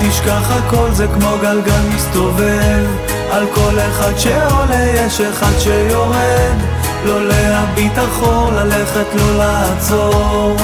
[0.00, 2.86] תשכח הכל זה כמו גלגל מסתובב.
[3.30, 6.56] על כל אחד שעולה יש אחד שיורד.
[7.04, 10.56] לא להביט אחור, ללכת לא לעצור.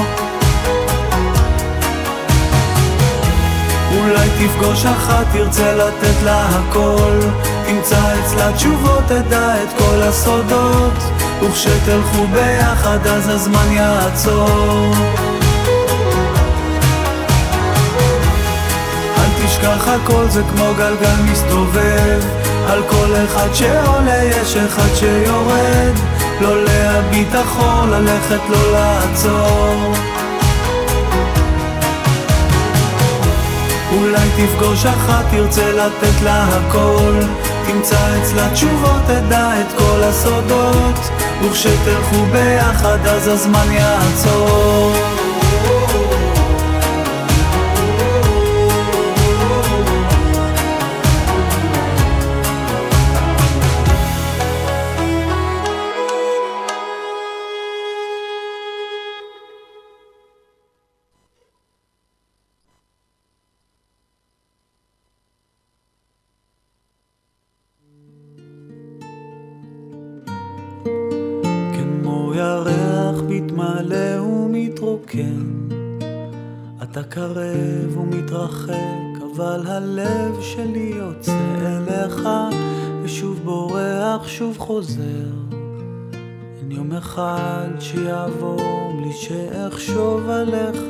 [3.97, 7.19] אולי תפגוש אחת, תרצה לתת לה הכל.
[7.67, 10.93] תמצא אצלה תשובות, תדע את כל הסודות.
[11.43, 14.95] וכשתלכו ביחד אז הזמן יעצור
[19.53, 22.21] תשכח הכל זה כמו גלגל מסתובב.
[22.69, 25.95] על כל אחד שעולה יש אחד שיורד.
[26.41, 29.95] לא להביט אחור, ללכת לא לעצור.
[33.93, 37.21] אולי תפגוש אחת, תרצה לתת לה הכל.
[37.67, 41.11] תמצא אצלה תשובות, תדע את כל הסודות.
[41.45, 44.93] וכשתלכו ביחד אז הזמן יעצור
[79.43, 82.29] אבל הלב שלי יוצא אליך
[83.03, 85.29] ושוב בורח, שוב חוזר
[86.69, 90.83] יום אחד שיעבור בלי שאחשוב עליך,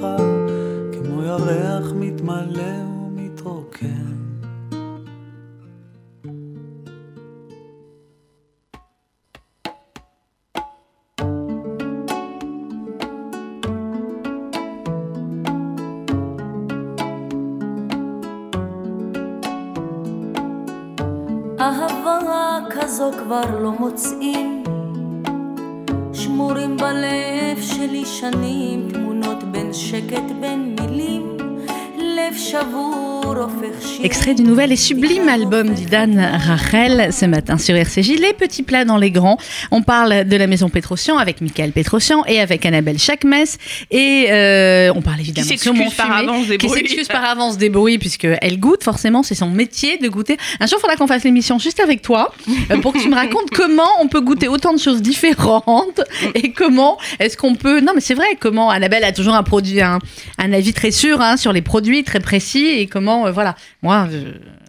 [0.93, 4.22] כמו ירח מתמלא ומתרוקן.
[22.93, 24.65] כזו כבר לא מוצאים.
[26.13, 31.37] שמורים בלב שלי שנים תמונות בין שקט בין מילים.
[31.99, 33.22] לב שבור
[34.03, 38.19] Extrait du nouvel et sublime album d'Idan Rachel ce matin sur RCJ.
[38.19, 39.39] Les petits plats dans les grands.
[39.71, 43.33] On parle de la maison Pétrosian avec Michael Pétrosian et avec Annabelle Chakmes.
[43.93, 46.81] Et euh, on parle évidemment qui s'excuse par avance des qui bruits.
[46.81, 49.23] s'excuse par avance des bruits puisqu'elle goûte forcément.
[49.23, 50.37] C'est son métier de goûter.
[50.59, 52.35] Un jour, il faudra qu'on fasse l'émission juste avec toi
[52.71, 56.01] euh, pour que tu me racontes comment on peut goûter autant de choses différentes
[56.35, 57.81] et comment est-ce qu'on peut.
[57.81, 58.37] Non, mais c'est vrai.
[58.41, 59.99] Comment Annabelle a toujours un produit, un,
[60.39, 63.55] un avis très sûr hein, sur les produits, très précis et comment euh, voilà.
[63.83, 64.19] Moi, je...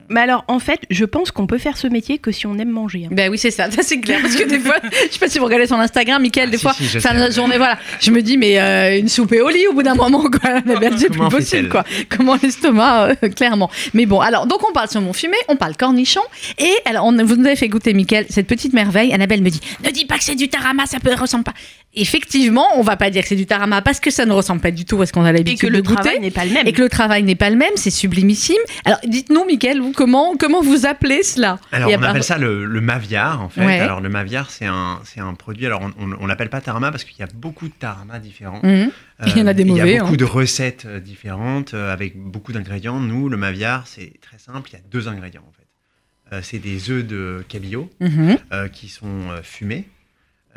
[0.10, 2.69] Mais alors, en fait, je pense qu'on peut faire ce métier que si on aime
[2.69, 3.06] manger.
[3.06, 3.10] hein.
[3.13, 4.19] Ben oui, c'est ça, ça c'est clair.
[4.21, 6.58] Parce que des fois, je sais pas si vous regardez son Instagram, Mickaël, Ah, des
[6.58, 7.77] si, fois, si, fin de la journée, voilà.
[7.99, 10.49] Je me dis, mais euh, une soupe et au lit au bout d'un moment, quoi.
[10.58, 11.84] Annabelle, c'est plus possible, quoi.
[12.15, 13.71] Comment l'estomac, euh, clairement.
[13.93, 16.21] Mais bon, alors, donc on parle saumon fumé, on parle cornichon.
[16.60, 19.13] Et alors, on, vous nous avez fait goûter, Mickaël, cette petite merveille.
[19.13, 21.53] Annabelle me dit, ne dis pas que c'est du tarama, ça peut ressemble pas.
[21.95, 24.71] Effectivement, on va pas dire que c'est du tarama parce que ça ne ressemble pas
[24.71, 26.01] du tout à ce qu'on a Et l'habitude que de le goûter.
[26.01, 26.67] travail n'est pas le même.
[26.67, 28.58] Et que le travail n'est pas le même, c'est sublimissime.
[28.86, 31.60] Alors, dites-nous, Mickaël, vous, comment, comment vous appelez cela?
[31.71, 33.63] Alors, Et on part- appelle ça le, le Maviar, en fait.
[33.63, 33.79] Ouais.
[33.79, 35.65] Alors, le Maviar, c'est un, c'est un produit.
[35.67, 35.88] Alors,
[36.19, 38.60] on- l'appelle pas tarama parce qu'il y a beaucoup de tarama différents.
[38.63, 38.89] Mhm.
[39.27, 40.17] Il y en a des Euh, mauvais, Il y a beaucoup hein.
[40.17, 42.99] de recettes euh, différentes euh, avec beaucoup d'ingrédients.
[42.99, 44.69] Nous, le Maviar, c'est très simple.
[44.71, 46.36] Il y a deux ingrédients, en fait.
[46.36, 48.38] Euh, c'est des œufs de cabillaud Mhm.
[48.51, 49.86] euh, qui sont euh, fumés.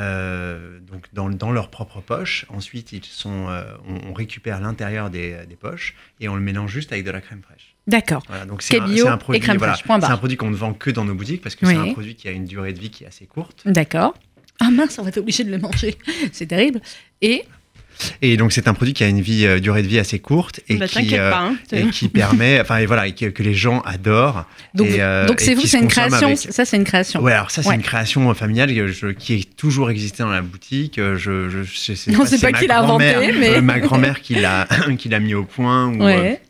[0.01, 2.47] Euh, donc dans, dans leur propre poche.
[2.49, 6.71] Ensuite, ils sont, euh, on, on récupère l'intérieur des, des poches et on le mélange
[6.71, 7.75] juste avec de la crème fraîche.
[7.87, 8.23] D'accord.
[8.27, 8.81] Voilà, donc c'est un,
[9.17, 11.75] produit, voilà, un produit qu'on ne vend que dans nos boutiques parce que Oui.
[11.75, 13.63] c'est un produit qui a une durée de vie qui est assez courte.
[13.65, 14.15] D'accord.
[14.61, 15.97] Ah mince, on va être obligé de le manger.
[16.33, 16.81] C'est terrible.
[17.21, 17.45] Et
[18.23, 20.61] Et donc c'est un produit qui a une vie, euh, durée de vie assez courte
[20.69, 21.39] et Bah, qui, euh, pas.
[21.41, 21.57] hein.
[21.73, 24.45] et qui permet, enfin et voilà, et que, que les gens adorent.
[24.75, 26.27] donc, Et, euh, donc c'est vous, c'est une création.
[26.27, 27.21] avec- Ça, c'est une création.
[27.23, 27.75] Ouais, alors ça c'est Ouais.
[27.75, 30.97] une création familiale je- qui est toujours existé dans la boutique.
[30.97, 34.21] Je, je, je sais On pas pas c'est ma qui l'a inventé, mais- ma grand-mère
[34.21, 34.67] qui l'a
[34.99, 36.41] qui l'a mis au point ou, Ouais.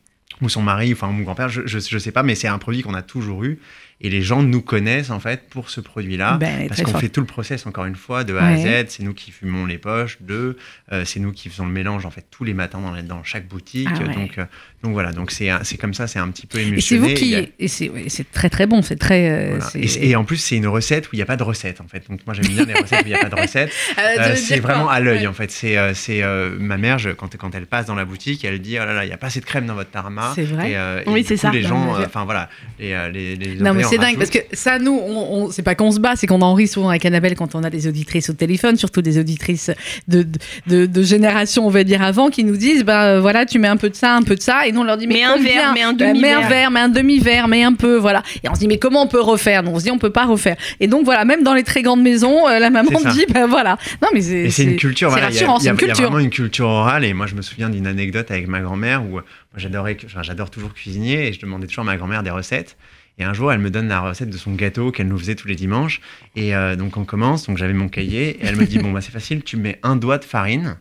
[0.43, 2.83] ou son mari, enfin mon grand-père, je, je, je sais pas, mais c'est un produit
[2.83, 3.59] qu'on a toujours eu
[4.01, 7.21] et les gens nous connaissent en fait pour ce produit-là Ben, parce qu'on fait tout
[7.21, 8.77] le process encore une fois de A Ouais.
[8.77, 8.87] à Z.
[8.91, 10.59] C'est nous qui fumons les poches, de
[10.93, 13.49] euh, c'est nous qui faisons le mélange en fait tous les matins dans, dans chaque
[13.49, 13.89] boutique.
[13.95, 14.15] Ah ouais.
[14.15, 14.45] Donc euh,
[14.83, 15.49] donc voilà, donc c'est
[15.81, 17.09] comme ça, c'est un petit peu Et c'est émulsionné.
[17.09, 17.35] vous qui.
[17.37, 18.83] A- Et c'est ouais, très très bon.
[18.83, 19.31] C'est très.
[19.31, 19.71] euh, voilà.
[19.87, 21.89] Et, et en plus, c'est une recette où il n'y a pas de recette en
[21.89, 22.05] fait.
[22.09, 23.71] Donc moi j'aime bien les recettes où il n'y a pas de recette.
[23.97, 25.51] Veut c'est vraiment à l'œil en fait.
[25.51, 26.23] C'est c'est,
[26.59, 29.05] ma mère je- quand quand elle passe dans la boutique, elle dit oh là là,
[29.05, 30.33] il n'y a pas assez de crème dans votre tarama.
[30.35, 31.51] C'est vrai Et, Oui, c'est ça.
[31.51, 35.63] Les gens, enfin voilà, les Non c'est dingue parce que ça nous on, on- c'est
[35.63, 37.87] pas qu'on se bat c'est qu'on en rit souvent avec Annabelle quand on a des
[37.89, 39.71] auditrices au téléphone surtout des auditrices
[40.09, 43.59] de, de, de, de génération on va dire avant qui nous disent bah voilà tu
[43.59, 45.23] mets un peu de ça un peu de ça et nous on leur dit mais
[45.23, 46.49] un verre, un Bah, un demi-verre.
[46.49, 49.03] verre mais un demi verre mais un peu voilà et on se dit mais comment
[49.03, 49.63] on peut refaire?
[49.63, 51.83] Donc on se dit on peut pas refaire et donc voilà même dans les très
[51.83, 55.09] grandes maisons euh, la maman dit bah voilà non mais c'est Et c'est une culture,
[55.11, 56.67] c'est voilà, il y a, y a- c'est une il y a vraiment une culture
[56.69, 57.05] orale.
[57.05, 59.21] Et moi, je me souviens d'une anecdote avec ma grand-mère où
[59.57, 62.77] j'adorais, j'adore toujours cuisiner et je demandais toujours à ma grand-mère des recettes.
[63.19, 65.49] Et un jour, elle me donne la recette de son gâteau qu'elle nous faisait tous
[65.49, 66.03] les dimanches.
[66.35, 67.47] Et euh, donc, on commence.
[67.47, 69.97] Donc, j'avais mon cahier et elle me dit Bon, bah, c'est facile, tu mets un
[69.97, 70.77] doigt de farine,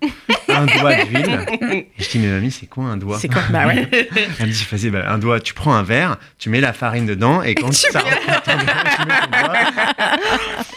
[0.49, 1.45] un doigt d'huile.
[1.71, 3.19] Et je dis Mais mamie, c'est quoi un doigt?
[3.19, 3.41] C'est quoi?
[3.51, 3.87] Bah ouais
[4.39, 7.05] Elle me dit Vas-y, bah, un doigt, tu prends un verre, tu mets la farine
[7.05, 9.53] dedans et quand ça tu doigt.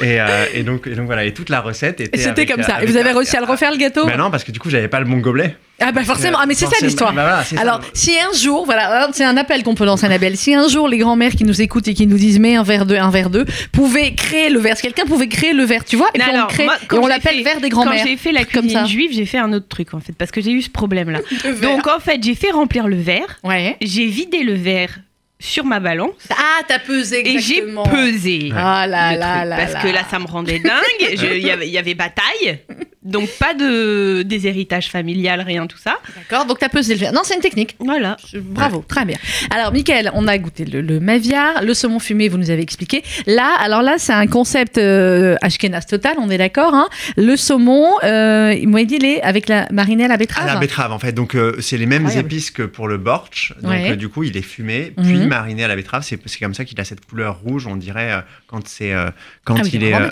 [0.01, 1.25] Et, euh, et donc, et donc, voilà.
[1.25, 2.21] Et toute la recette était.
[2.21, 4.07] et c'était comme euh, ça et vous avez réussi à le refaire le gâteau?
[4.07, 5.57] Bah non, parce que du coup, j'avais pas le bon gobelet.
[5.81, 7.63] Ah bah forcément ah mais c'est ça l'histoire Bah voilà, c'est ça.
[7.63, 10.37] Alors, si un jour, voilà, alors, c'est un appel qu'on peut lancer à Annabelle.
[10.37, 12.85] Si un jour les grands-mères qui nous écoutent et qui nous disent mais un verre
[12.87, 15.97] de, un verre de, pouvaient créer le verre, si quelqu'un pouvait créer le verre, tu
[15.97, 17.83] vois, et puis on alors, crée moi, et quand on j'ai l'appelle verre des Quand
[17.85, 18.05] grands-mères.
[18.07, 18.85] j'ai fait la cuisine ça.
[18.87, 21.21] juive, j'ai fait un autre truc en fait, parce que j'ai eu ce problème-là.
[21.45, 21.77] De verre.
[21.77, 23.77] Donc en fait, j'ai fait remplir le verre, ouais.
[23.81, 24.99] j'ai vidé le verre
[25.41, 27.85] sur ma balance Ah, t'as pesé et j'ai exactement.
[27.85, 28.51] pesé.
[28.57, 29.81] Ah là là là parce là.
[29.83, 30.73] que là, ça me rendait dingue.
[31.01, 32.59] Y il y avait bataille.
[33.09, 35.99] Donc pas de déshéritage familial, rien tout ça.
[36.17, 37.13] D'accord, donc tu as pesé le verre.
[37.13, 37.77] Non, c'est une technique.
[37.79, 38.17] Voilà.
[38.35, 39.17] Bravo, très bien.
[39.51, 43.03] Alors, Michael, on a goûté le, le Maviar, le saumon fumé, vous nous avez expliqué.
[43.27, 46.75] Là, alors là, c'est un concept euh, Ashkenaz total, on est d'accord.
[46.75, 50.49] Hein le saumon, euh, il m'a dit, il est avec la marinée à la betterave.
[50.49, 51.13] À la betterave, en fait.
[51.13, 52.29] Donc, euh, c'est les mêmes Incroyable.
[52.33, 53.53] épices que pour le borch.
[53.63, 53.93] Donc, Ouais.
[53.93, 55.29] euh, du coup, il est fumé, puis Mhm.
[55.29, 56.03] mariné à la betterave.
[56.03, 59.11] C'est c'est comme ça qu'il a cette couleur rouge, on dirait, euh, quand, c'est, euh,
[59.45, 60.09] quand, Ah oui, il c'est est, euh.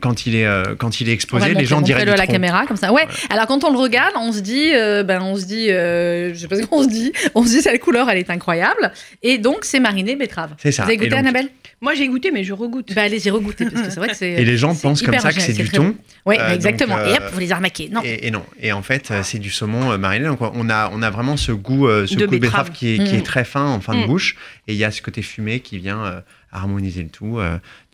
[0.00, 1.48] Quand, il est, euh, quand il est exposé.
[1.50, 2.92] le Les gens diraient du à la caméra comme ça.
[2.92, 3.06] Ouais.
[3.30, 6.38] Alors quand on le regarde, on se dit, euh, ben on se dit, euh, je
[6.38, 7.12] sais pas ce qu'on se dit.
[7.34, 8.92] On se dit cette couleur, elle est incroyable.
[9.22, 10.54] Et donc c'est mariné betterave.
[10.58, 10.82] C'est ça.
[10.82, 11.48] Vous avez Et goûté donc- Annabelle?
[11.80, 12.92] Moi j'ai goûté, mais je regoute.
[12.94, 14.32] Bah allez-y regoûter parce que c'est vrai que c'est.
[14.32, 15.76] Et les gens pensent comme ça que c'est du bon.
[15.76, 15.94] thon.
[16.26, 16.96] Oui, Euh, exactement.
[16.96, 17.88] donc, Et hop, euh, vous les arnaquez.
[17.92, 18.02] Non.
[18.04, 18.42] Et, et non.
[18.60, 20.26] Et en fait, c'est du saumon euh, mariné.
[20.26, 22.70] Donc, on a, on a vraiment ce goût, euh, ce De goût betterave betterave.
[22.72, 23.18] qui est, qui Mm.
[23.18, 24.06] est très fin en fin de Mm.
[24.06, 24.36] bouche.
[24.66, 27.38] Et il y a ce côté fumé qui vient harmoniser le tout.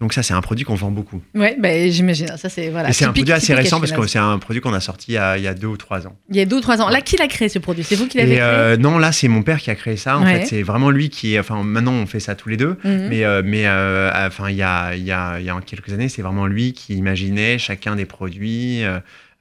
[0.01, 1.21] donc, ça, c'est un produit qu'on vend beaucoup.
[1.35, 2.27] Ouais, bah, j'imagine.
[2.37, 2.91] Ça c'est voilà.
[2.91, 4.09] et c'est un produit assez récent parce que Ashkenaz.
[4.13, 6.07] c'est un produit qu'on a sorti il y a, il y a deux ou trois
[6.07, 6.17] ans.
[6.31, 6.89] Il y a deux ou trois ans.
[6.89, 7.85] Là, qui l'a créé ce produit?
[7.85, 8.43] C'est vous qui l'avez créé?
[8.43, 10.19] euh, non, là, c'est mon père qui a créé ça.
[10.19, 10.41] En Ouais.
[10.41, 11.39] fait, c'est vraiment lui qui.
[11.39, 12.77] Enfin, maintenant, on fait ça tous les deux.
[12.85, 13.09] Mhm.
[13.09, 15.93] Mais, euh, mais euh, enfin, il y a, il y, a, il y a quelques
[15.93, 18.83] années, c'est vraiment lui qui imaginait chacun des produits,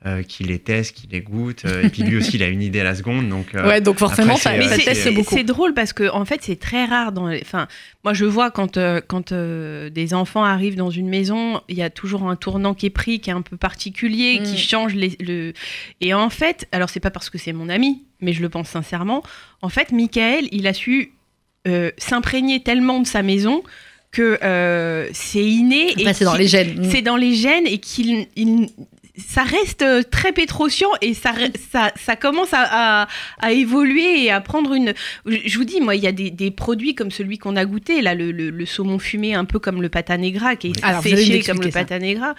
[0.05, 1.63] euh, qui les teste, qui les goûte.
[1.65, 3.29] euh, et puis lui aussi, il a une idée à la seconde.
[3.29, 5.33] Donc, euh, Ouais, donc forcément, après, ça, euh, ça teste c'est beaucoup.
[5.35, 7.39] c'est drôle parce que en fait c'est très rare dans les...
[7.41, 7.67] enfin
[8.03, 11.81] moi je vois quand euh, quand euh, des enfants arrivent dans une maison il y
[11.81, 14.43] a toujours un tournant qui est pris qui est un peu particulier Mm.
[14.43, 15.53] qui change les, le
[16.01, 18.67] et en fait alors c'est pas parce que c'est mon ami mais je le pense
[18.69, 19.23] sincèrement
[19.61, 21.13] en fait Michael il a su
[21.67, 23.63] euh, s'imprégner tellement de sa maison
[24.11, 26.89] que euh, c'est inné et Après, c'est dans les gènes.
[26.91, 28.69] c'est dans les gènes et qu'il il-
[29.15, 31.33] ça reste euh, très pétrocian et ça,
[31.71, 33.07] ça, ça commence à, à,
[33.39, 34.93] à évoluer et à prendre une.
[35.25, 37.65] Je je vous dis, moi, il y a des, des produits comme celui qu'on a
[37.65, 40.83] goûté, là, le, le- le saumon fumé, un peu comme le pata negra, qui est
[40.83, 41.79] Alors, séché comme le ça.
[41.81, 42.33] pata negra.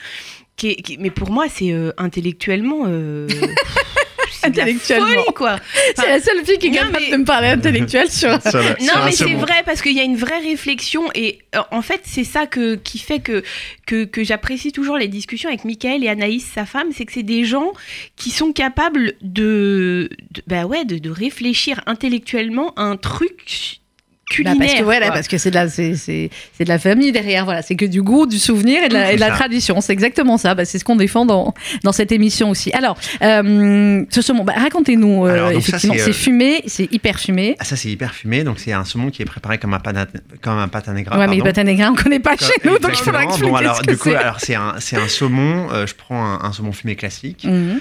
[0.57, 2.85] Qui est- qui- mais pour moi, c'est euh, intellectuellement.
[2.87, 3.29] euh,
[4.46, 5.07] Intellectuellement.
[5.07, 5.59] folie, quoi.
[5.96, 8.30] C'est la seule fille qui est capable mais- de me parler intellectuel sur.
[8.30, 12.00] Non, mais c'est vrai parce qu'il y a une vraie réflexion et euh, en fait
[12.04, 13.42] c'est ça que, qui fait que,
[13.87, 17.22] que, que j'apprécie toujours les discussions avec Michael et Anaïs, sa femme, c'est que c'est
[17.22, 17.72] des gens
[18.16, 23.80] qui sont capables de, de- bah ouais, de, de réfléchir intellectuellement à un truc
[24.31, 24.57] Bah, culinaire.
[24.59, 25.15] parce que voilà, quoi.
[25.17, 27.45] parce que c'est de la, c'est, c'est, c'est de la famille derrière.
[27.45, 29.39] Voilà, c'est que du goût, du souvenir et de la, et de la C'est ça.
[29.39, 29.81] tradition.
[29.81, 30.55] C'est exactement ça.
[30.55, 32.73] Bah, c'est ce qu'on défend dans, dans cette émission aussi.
[32.73, 35.27] Alors, euh, ce saumon, bah, racontez-nous.
[35.27, 37.57] euh, effectivement, c'est, euh, fumé, c'est hyper fumé.
[37.59, 38.45] Ah, ça, c'est hyper fumé.
[38.45, 40.07] Donc, c'est un saumon qui est préparé comme un pata,
[40.41, 41.19] comme un pata negra.
[41.19, 41.53] ouais, mais pardon.
[41.53, 43.91] pâtes à on connaît pas chez nous, donc il faudra expliquer Bon, alors, ce que
[43.91, 44.17] du coup, c'est.
[44.17, 45.69] alors, c'est un, c'est un saumon.
[45.87, 47.45] je prends un, un saumon fumé classique.
[47.45, 47.81] Mhm.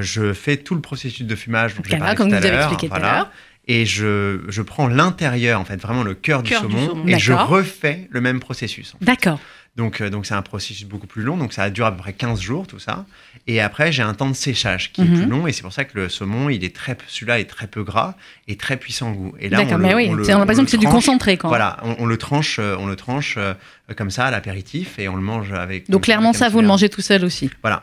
[0.00, 2.94] Je fais tout le processus de fumage dont j'ai parlé tout à l'heure, expliqué tout
[2.94, 3.30] à voilà.
[3.66, 8.08] Et je, je prends l'intérieur, en fait, vraiment le cœur du saumon, et je refais
[8.10, 8.94] le même processus.
[8.94, 9.04] en fait.
[9.04, 9.40] D'accord.
[9.76, 12.12] Donc, euh, donc c'est un processus beaucoup plus long, donc ça dure à peu près
[12.12, 13.06] 15 jours, tout ça.
[13.48, 15.12] Et après, j'ai un temps de séchage qui Mhm.
[15.14, 17.46] est plus long, et c'est pour ça que le saumon, il est très, celui-là est
[17.50, 18.14] très peu gras
[18.46, 19.34] et très puissant en goût.
[19.40, 21.48] Et là, D'accord, on mais le- oui, on on l'impression que c'est du concentré quand.
[21.48, 23.54] Voilà, on, on le tranche, euh, on le tranche euh,
[23.96, 25.90] comme ça à l'apéritif et on le mange avec.
[25.90, 27.50] Donc clairement, ça, vous le mangez tout seul aussi.
[27.62, 27.82] Voilà.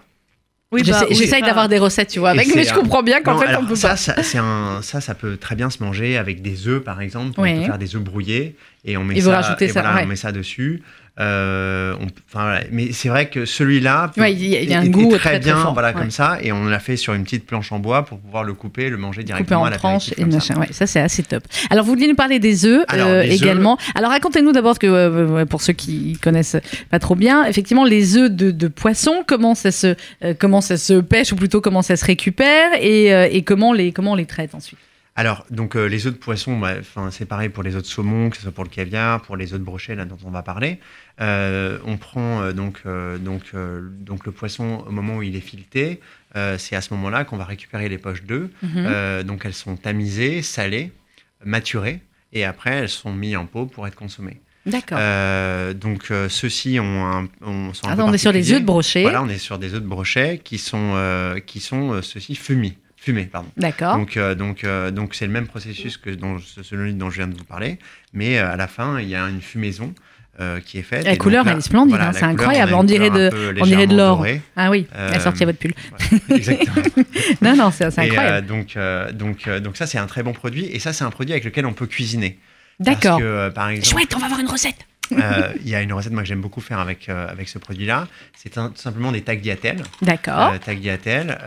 [0.74, 3.38] Oui, bah, oui, j'essaye d'avoir des recettes, tu vois, avec, mais je comprends bien qu'en
[3.38, 3.96] fait, alors, on peut ça, pas.
[3.98, 7.34] ça, un, ça, ça peut très bien se manger avec des œufs, par exemple.
[7.38, 7.60] On Oui.
[7.60, 8.56] peut faire des œufs brouillés
[8.86, 10.04] et on met Et ça, et ça, voilà, ouais.
[10.04, 10.82] on met ça dessus.
[11.20, 12.62] Euh, on- enfin, voilà.
[12.72, 15.40] Mais c'est vrai que celui-là, Ouais, il y a- un est- goût très, très, très
[15.40, 15.94] bien, fort, voilà, ouais.
[15.94, 16.38] comme ça.
[16.42, 18.98] Et on l'a fait sur une petite planche en bois pour pouvoir le couper, le
[18.98, 20.26] manger directement en à tranches et ça.
[20.26, 20.56] machin.
[20.60, 21.44] Ouais, ça c'est assez top.
[21.70, 23.78] Alors vous vouliez nous parler des œufs Alors, euh, œufs- également.
[23.94, 26.58] Alors racontez-nous d'abord que euh, pour ceux qui connaissent
[26.90, 29.96] pas trop bien, effectivement les œufs de, de poisson, comment ça se
[30.40, 34.14] comment ça se pêche ou plutôt comment ça se récupère et, et comment les comment
[34.14, 34.80] on les traite ensuite?
[35.16, 36.76] Alors, donc euh, les œufs de poisson, bah,
[37.12, 39.54] c'est pareil pour les œufs de saumon, que ce soit pour le caviar, pour les
[39.54, 40.80] œufs de brochet, là dont on va parler.
[41.20, 42.84] Euh, on prend euh, donc,
[43.20, 43.54] donc,
[44.00, 46.00] donc le poisson au moment où il est fileté.
[46.58, 48.50] C'est à ce moment-là qu'on va récupérer les poches d'œufs.
[48.64, 49.24] Mhm.
[49.24, 50.92] Donc elles sont tamisées, salées,
[51.44, 52.00] maturées,
[52.32, 54.40] et après elles sont mises en pot pour être consommées.
[54.66, 54.98] D'accord.
[55.02, 58.54] Euh, donc euh, ceux-ci ont un, ont- sont un peu on est sur particuliers.
[58.56, 59.02] œufs de brochet.
[59.02, 62.78] Voilà, on est sur des œufs de brochet qui sont, euh, qui sont ceux-ci fumés.
[63.04, 63.50] Fumés, pardon.
[63.58, 63.98] D'accord.
[63.98, 66.12] Donc, euh, donc, euh, donc c'est le même processus que
[66.62, 67.80] celui dont je viens de vous parler,
[68.14, 69.94] mais euh, à la fin, il y a une fumaison
[70.66, 71.04] qui est faite.
[71.06, 73.30] La couleur, là, elle est splendide, voilà, hein, c'est incroyable, on dirait de-
[73.62, 74.26] on dirait de l'or.
[74.56, 75.74] Ah oui, elle a sorti votre pull.
[76.30, 76.76] Exactement.
[77.44, 78.48] Non, non, c'est Et, incroyable.
[78.48, 78.76] donc,
[79.14, 81.66] donc, donc ça, c'est un très bon produit, et ça, c'est un produit avec lequel
[81.68, 82.40] on peut cuisiner.
[82.80, 83.20] D'accord.
[83.84, 84.88] Chouette, on va avoir une recette.
[85.14, 87.58] Euh, il y a une recette moi que j'aime beaucoup faire avec, euh, avec ce
[87.60, 88.08] produit-là.
[88.36, 89.84] C'est tout simplement des tagliatelles.
[90.02, 90.54] D'accord.
[90.54, 91.38] Euh, tagliatelles,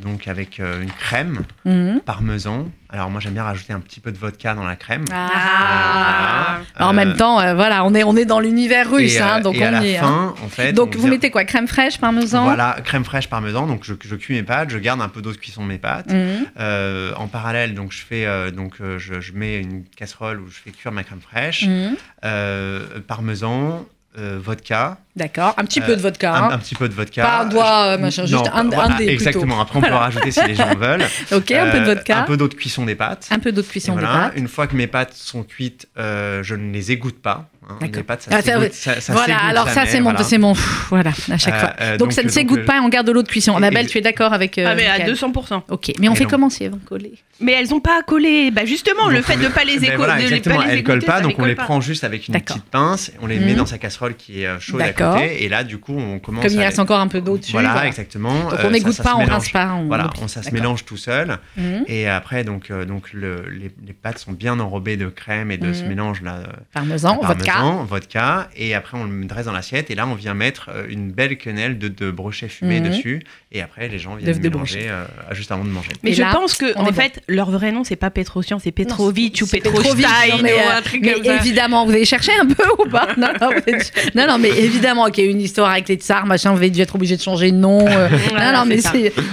[0.00, 2.00] donc avec une crème, Mhm.
[2.04, 5.04] parmesan, Alors moi j'aime bien rajouter un petit peu de vodka dans la crème.
[5.12, 6.58] Ah.
[6.74, 6.88] Voilà.
[6.88, 9.24] En Euh, même temps, euh, voilà, on est, on est dans l'univers russe, et, euh,
[9.26, 9.96] hein, donc et à on la y est.
[9.98, 10.02] hein.
[10.02, 12.44] fin, en fait, Donc on vous vient- mettez quoi Crème fraîche, parmesan?
[12.44, 13.66] Voilà, crème fraîche parmesan.
[13.66, 15.78] Donc je, je cuis mes pâtes, je garde un peu d'eau de cuisson de mes
[15.78, 16.10] pâtes.
[16.12, 16.46] Mhm.
[16.58, 20.48] Euh, en parallèle, donc je fais euh, donc euh, je, je mets une casserole où
[20.48, 21.96] je fais cuire ma crème fraîche, Mhm.
[22.24, 23.84] euh, parmesan,
[24.16, 26.32] euh, vodka, D'accord, un petit Euh, peu de vodka.
[26.34, 26.48] un, hein.
[26.52, 27.22] un petit peu de vodka.
[27.24, 29.10] Pas un doigt, euh, Je- machin, non, juste un- voilà, un plutôt.
[29.10, 29.60] Exactement.
[29.60, 31.02] Après on peut rajouter si les gens veulent.
[31.32, 33.26] Ok, un peu de vodka, un peu d'eau de cuisson des pâtes.
[33.30, 34.32] un peu d'eau de cuisson des pâtes.
[34.36, 37.48] Une fois que mes pâtes sont cuites, je ne les égoutte pas.
[37.68, 37.88] D'accord.
[37.96, 38.70] Les pâtes, ça Ah, ça, s'égoutte- ouais.
[38.72, 40.24] ça- ça Voilà, alors ça c'est mon, voilà.
[40.24, 40.54] c'est mon,
[40.88, 41.72] voilà, à chaque Euh, fois.
[41.80, 43.54] euh, donc, donc, ça ne s'égoutte pas et on garde de l'eau de cuisson.
[43.56, 45.62] Annabelle, tu es d'accord avec euh, Ah, mais à Mickaël 200%.
[45.68, 47.98] Ok, mais on Et fait donc- comment si elles vont coller Mais elles ont pas
[48.00, 48.50] à coller.
[48.50, 50.82] Bah justement, le fait de les- pas les Ben éco- voilà, exactement, pas les elles
[50.82, 53.58] collent pas, donc on les prend juste avec une petite pince, on les met Mhm.
[53.58, 55.14] dans sa casserole qui est chaude à D'accord.
[55.14, 57.52] côté, et là du coup on commence Comme il reste encore un peu d'eau dessus.
[57.52, 58.32] Voilà, exactement.
[58.44, 59.32] Donc on ça- n'égoutte pas, on mélange.
[59.34, 59.78] rince pas.
[59.86, 61.38] Voilà, ça se mélange tout seul.
[61.56, 61.84] Mhm.
[61.86, 65.84] Et après, donc, donc le- les, pâtes sont bien enrobées de crème et de ce
[65.84, 66.40] mélange là.
[66.72, 67.57] Parmesan, vodka.
[67.58, 68.48] Parmesan, vodka.
[68.56, 69.90] Et après, on le dresse dans l'assiette.
[69.90, 72.88] Et là, on vient mettre euh, une belle quenelle de, de brochet fumé Mhm.
[72.88, 73.22] dessus.
[73.52, 75.90] Et après, les gens viennent de mélanger euh, juste avant de manger.
[76.02, 76.92] Mais Et je là, pense que on en bon.
[76.92, 80.82] fait, leur vrai nom c'est pas Petrosian, c'est Petrovitch ou Petrostein mais, ou euh, un
[80.82, 81.36] truc mais comme ça.
[81.36, 83.08] évidemment, vous avez cherché un peu ou pas?
[83.16, 85.94] Non non, vous êtes- non, non, mais évidemment qu'il y a une histoire avec les
[85.96, 87.86] tsars, machin, vous avez dû être obligé de changer de nom.
[87.86, 88.78] euh, Voilà, non, non, mais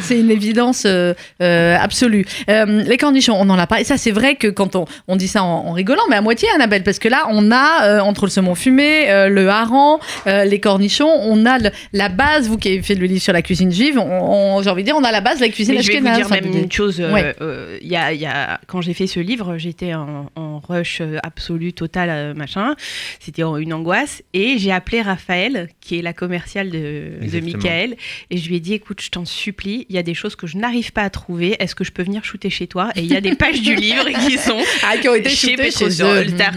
[0.02, 2.26] c'est une évidence euh, euh, absolue.
[2.50, 3.82] Euh, les cornichons, on en a pas.
[3.82, 6.22] Et ça, c'est vrai que quand on, on dit ça en, en rigolant, mais à
[6.22, 10.00] moitié, Annabelle, parce que là, on a euh, entre le saumon fumé, euh, le hareng,
[10.28, 12.48] euh, les cornichons, on a le- la base.
[12.48, 15.04] Vous qui avez fait le livre sur la cuisine juive, j'ai envie de dire, on
[15.04, 17.02] a la base de la cuisine Mais je vais vous dire même une chose.
[17.02, 17.36] euh, Ouais.
[17.42, 20.60] euh, il y a, il y a- quand j'ai fait ce livre, j'étais en, en
[20.60, 22.76] rush absolu, total, machin.
[23.20, 24.24] C'était une angoisse.
[24.34, 27.12] Et j'ai appelé Raphaël, qui est la commerciale de.
[27.42, 27.96] Michael.
[28.32, 30.48] Et je lui ai dit écoute, je t'en supplie, il y a des choses que
[30.48, 31.58] je n'arrive pas à trouver.
[31.60, 32.92] Est-ce que je peux venir shooter chez toi?
[32.96, 35.52] Et il y a des pages du livre qui sont Ah, qui ont été chez
[35.52, 35.86] shootées chez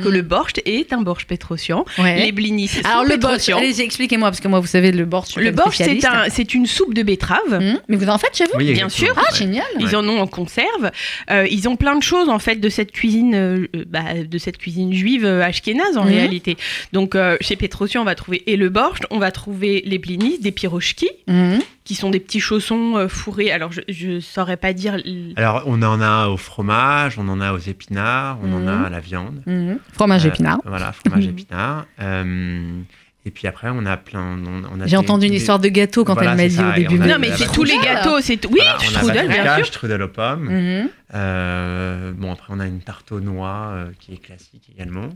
[0.03, 1.85] que le borscht est un borscht Petrosian.
[1.99, 2.25] Ouais.
[2.25, 3.59] Les blinis Alors le borscht, Petrosian.
[3.59, 6.95] allez-y, expliquez-moi parce que moi vous savez le suis Le c'est un- c'est une soupe
[6.95, 7.39] de betterave.
[7.53, 9.13] Hum, Mais vous en faites chez vous Oui, Bien sûr.
[9.17, 9.37] Ah Ouais.
[9.39, 9.65] génial.
[9.81, 10.91] Ils en ont en conserve.
[11.31, 14.59] Euh, ils ont plein de choses en fait de cette cuisine, euh, bah, de cette
[14.59, 16.11] cuisine juive euh, ashkénaze en Mhm.
[16.11, 16.57] réalité.
[16.93, 20.39] Donc euh, chez Petrosian, on va trouver et le borscht, on va trouver les blinis,
[20.39, 21.59] des pirochki, Hum.
[21.89, 23.51] Qui sont des petits chaussons euh, fourrés.
[23.51, 24.99] Alors je, je saurais pas dire.
[25.37, 28.69] Alors, on en a au fromage, on en a aux épinards, on en Mhm.
[28.69, 29.41] a à la viande.
[29.47, 29.79] Hum.
[29.95, 30.59] Fromage Euh, épinard.
[30.67, 31.31] Voilà, fromage Mhm.
[31.31, 31.87] épinard.
[32.01, 32.81] Euh,
[33.25, 34.39] et puis après, on a plein.
[34.83, 36.73] a J'ai entendu une des- histoire de gâteau quand Voilà, elle m'a dit ça, au
[36.73, 37.01] début.
[37.03, 38.21] a Non mais c'est tous les gâteaux.
[38.21, 39.67] C'est oui, Voilà, a strudel bien sûr.
[39.67, 40.45] strudel aux pommes.
[40.45, 40.89] Mhm.
[41.15, 45.09] Euh, bon, après, on a une tarte aux noix euh, qui est classique également.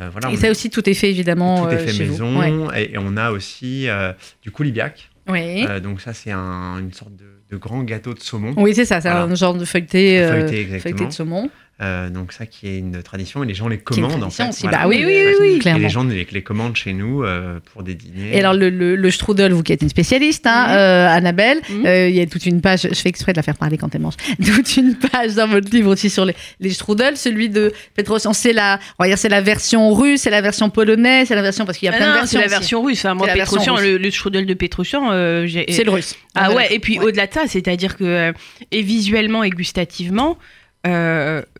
[0.00, 1.66] Euh, voilà, Et ça aussi, tout est fait évidemment.
[1.66, 2.24] tout est fait chez vous.
[2.24, 2.66] maison.
[2.68, 2.84] Ouais.
[2.84, 5.10] Et, et on a aussi euh, du coulibiac.
[5.28, 5.66] Oui.
[5.68, 8.54] Euh, donc, ça, c'est un- une sorte de, de grand gâteau de saumon.
[8.56, 9.24] Oui, c'est ça, c'est Voilà.
[9.24, 10.82] un genre de feuilleté, euh, Feuilleté, exactement.
[10.82, 11.50] feuilleté de saumon.
[11.80, 13.44] Euh, donc, ça qui est une tradition.
[13.44, 14.50] Et les gens les commandent, en tradition fait.
[14.50, 14.62] aussi.
[14.62, 14.78] Voilà.
[14.78, 15.56] Bah oui, Oui, oui, oui, oui, oui.
[15.56, 15.80] Et clairement.
[15.80, 18.30] les gens les, les commandent chez nous euh, pour des dîners.
[18.34, 20.72] Et alors le, le, le strudel, vous qui êtes une spécialiste, hein, Mhm.
[20.76, 21.86] euh, Annabelle, Mhm.
[21.86, 23.94] euh, il y a toute une page, je fais exprès de la faire parler quand
[23.94, 27.72] elle mange, toute une page dans votre livre aussi sur les, les strudels, celui de
[27.94, 31.36] Petrosian, c'est la, on va dire c'est la version russe, c'est la version polonaise, c'est
[31.36, 32.40] la version parce qu'il y a Ah plein non, de versions.
[32.40, 32.54] c'est la aussi.
[32.58, 32.98] version russe.
[33.04, 33.84] Enfin, moi, C'est la version Petrosian, russe.
[33.84, 35.46] le, le strudel de Petrosian, euh.
[35.68, 36.16] C'est le russe.
[36.34, 37.04] Ah ouais, et puis Ouais.
[37.06, 38.32] au-delà de ça, c'est-à-dire que, euh,
[38.72, 40.38] et visuellement et gustativement,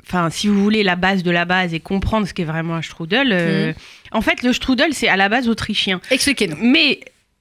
[0.06, 2.82] enfin, si vous voulez la base de la base et comprendre ce qu'est vraiment un
[2.82, 3.72] strudel, euh,
[4.12, 6.00] en fait, le strudel, c'est à la base autrichien.
[6.10, 6.56] Expliquez-nous.
[6.60, 7.00] Mais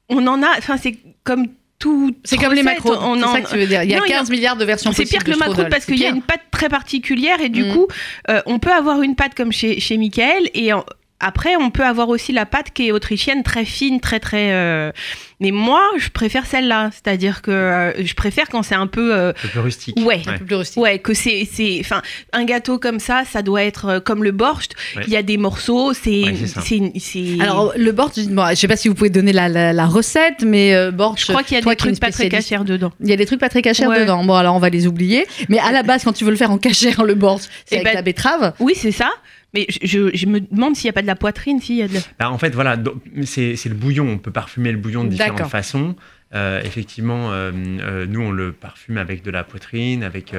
[0.09, 1.47] on en a, enfin, c'est comme
[1.79, 2.15] tout.
[2.23, 3.83] C'est comme les macros, on c'est en- ça que tu veux dire.
[3.83, 5.35] Il y a Non, il y a- 15 milliards de versions c'est pire que le
[5.37, 5.69] strudel.
[5.69, 7.73] parce qu'il y a une pâte très particulière et du Mm.
[7.73, 7.87] coup,
[8.29, 10.83] euh, on peut avoir une pâte comme chez, chez Michael et en-
[11.19, 14.51] après, on peut avoir aussi la pâte qui est autrichienne, très fine, très très.
[14.51, 14.91] euh,
[15.39, 19.15] Mais moi, je préfère celle-là, c'est-à-dire que euh, je préfère quand c'est un peu.
[19.15, 19.97] euh, Un peu rustique.
[20.05, 20.21] Ouais.
[20.27, 20.77] un peu plus rustique.
[20.81, 22.01] Ouais, que c'est, c'est, enfin,
[22.33, 24.73] un gâteau comme ça, ça doit être comme le borscht.
[24.95, 25.03] Ouais.
[25.07, 26.61] Il y a des morceaux, c'est, Ouais, c'est ça.
[26.61, 29.73] c'est, c'est- Alors le borscht, bon, je sais pas si vous pouvez donner la, la,
[29.73, 31.25] la recette, mais euh, borscht.
[31.27, 32.91] je crois qu'il y a des trucs pas très cachers dedans.
[33.01, 34.01] Il y a des trucs pas très cachers Ouais.
[34.01, 34.23] dedans.
[34.23, 35.25] Bon, alors on va les oublier.
[35.49, 37.79] Mais à la base, quand tu veux le faire en cachère, le borscht, c'est Eh
[37.79, 38.53] avec ben, la betterave.
[38.59, 39.09] Oui, c'est ça.
[39.53, 41.97] Mais je, me demande s'il n'y a pas de la poitrine, s'il y a de.
[42.19, 42.77] Bah, en fait, voilà,
[43.23, 44.07] c'est le bouillon.
[44.07, 45.95] On peut parfumer le bouillon de différentes façons.
[46.35, 50.35] Euh, effectivement, euh, euh, nous, on le parfume avec de la poitrine, avec,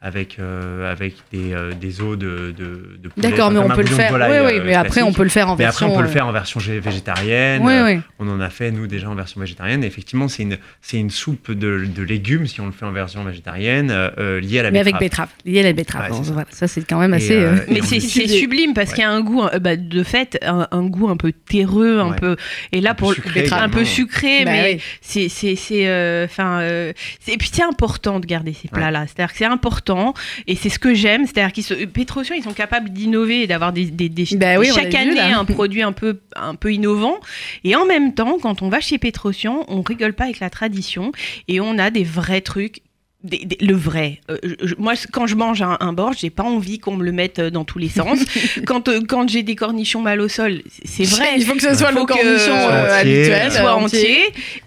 [0.00, 3.30] avec, euh, avec des, euh, des os de, de, de poulet.
[3.30, 4.06] D'accord, mais on peut le faire.
[4.06, 5.92] Oui, volaille, oui, euh, mais après, on peut le faire en Mais après, version.
[5.92, 7.62] on peut le euh, faire en version gé- végétarienne.
[7.64, 8.00] Oui, Euh, oui.
[8.20, 9.82] On en a fait, nous, déjà en version végétarienne.
[9.82, 12.92] Et effectivement, c'est une, c'est une soupe de, de légumes, si on le fait en
[12.92, 15.28] version végétarienne, euh, euh, liée à la Mais avec betterave.
[15.28, 15.52] betterave.
[15.52, 16.02] Lié à la betterave.
[16.04, 16.32] Ouais, Bon, c'est ça.
[16.32, 17.34] voilà, ça, c'est quand même Et, assez.
[17.36, 18.94] euh, euh, et Mais c'est sublime parce Ouais.
[18.94, 21.98] qu'il y a un goût, euh, bah, de fait, un, un goût un peu terreux,
[21.98, 22.16] un Ouais.
[22.16, 22.36] peu.
[22.70, 26.60] Et là, Un pour sucré, un peu sucré, bah mais c'est c'est c'est euh, enfin
[26.60, 29.38] euh, c'est- et puis c'est important de garder ces plats là c'est à dire que
[29.38, 30.14] c'est important important
[30.46, 31.26] et c'est ce que j'aime.
[31.26, 31.74] C'est-à-dire qu'ils se...
[31.86, 35.20] Petrosian, ils sont capables d'innover et d'avoir des, des, des- Bah oui, chaque vu, année
[35.20, 37.18] un produit un peu, un peu innovant.
[37.64, 41.12] Et en même temps, quand on va chez Petrosian, on rigole pas avec la tradition
[41.48, 42.82] et on a des vrais trucs.
[43.24, 44.20] Des- des- le vrai.
[44.30, 47.10] Euh, je- moi, quand je mange un, un borge, j'ai pas envie qu'on me le
[47.12, 48.18] mette euh, dans tous les sens.
[48.66, 51.34] quand euh, quand j'ai des cornichons mal au sol, c'est vrai.
[51.36, 54.18] Il faut que ce soit le cornichon Soit euh, entier, habituel, soit entier.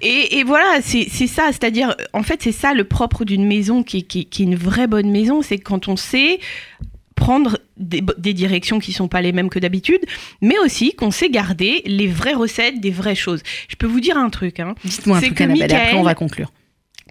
[0.01, 1.43] Et, et voilà, c'est ça.
[1.47, 4.45] C'est-à-dire, en fait, c'est ça le propre d'une maison qui, est- qui, est- qui est
[4.45, 5.41] une vraie bonne maison.
[5.41, 6.39] C'est quand on sait
[7.15, 10.01] prendre des, des directions qui sont pas les mêmes que d'habitude,
[10.41, 13.43] mais aussi qu'on sait garder les vraies recettes, des vraies choses.
[13.69, 14.59] Je peux vous dire un truc.
[14.59, 14.73] Hein.
[14.83, 16.51] Dites-moi un C'est truc, que Annabelle, et après on va conclure.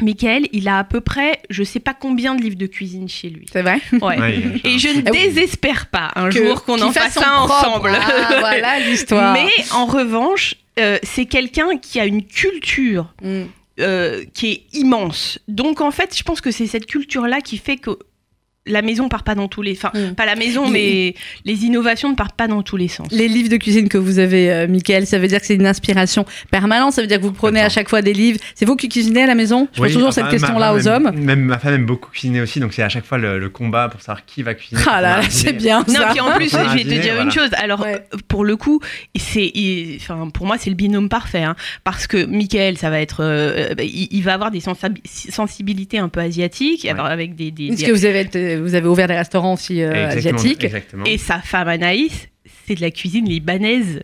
[0.02, 3.28] Michael, il a à peu près, je sais pas combien de livres de cuisine chez
[3.30, 3.46] lui.
[3.52, 3.80] C'est vrai?
[4.00, 4.42] Ouais.
[4.64, 7.90] Et je ne Ah désespère pas un Que- jour qu'on en fasse un ensemble.
[7.94, 9.32] Ah, voilà l'histoire.
[9.34, 13.42] Mais en revanche, euh, c'est quelqu'un qui a une culture Mm.
[13.80, 15.38] euh, qui est immense.
[15.48, 17.98] Donc en fait, je pense que c'est cette culture-là qui fait que
[18.70, 20.14] la maison part pas dans tous les, enfin Mm.
[20.14, 21.14] pas la maison, mais
[21.44, 23.08] les innovations ne partent pas dans tous les sens.
[23.10, 25.66] Les livres de cuisine que vous avez, euh, Michael, ça veut dire que c'est une
[25.66, 26.92] inspiration permanente.
[26.92, 28.38] Ça veut dire que vous prenez à chaque fois des livres.
[28.54, 29.68] C'est vous qui cuisinez à la maison?
[29.72, 31.10] Je pose toujours enfin, cette question-là aux hommes.
[31.14, 33.88] Même ma femme aime beaucoup cuisiner aussi, donc c'est à chaque fois le, le combat
[33.88, 34.80] pour savoir qui va cuisiner.
[34.88, 37.50] Ah là, c'est bien Non, puis en plus, je vais te dire une chose.
[37.54, 38.02] Alors, Ouais.
[38.14, 38.80] euh, pour le coup,
[39.16, 39.52] c'est,
[40.00, 43.74] enfin, pour moi, c'est le binôme parfait, hein, parce que Michael, ça va être, euh,
[43.74, 44.60] bah, il, il va avoir des
[45.14, 46.90] sensibilités un peu asiatiques, Ouais.
[46.90, 49.82] alors avec des, des- Est-ce que vous avez, été- vous avez ouvert des restaurants aussi
[49.82, 51.04] euh, Exactement, asiatiques Exactement.
[51.06, 52.28] et sa femme Anaïs,
[52.66, 54.00] c'est de la cuisine libanaise.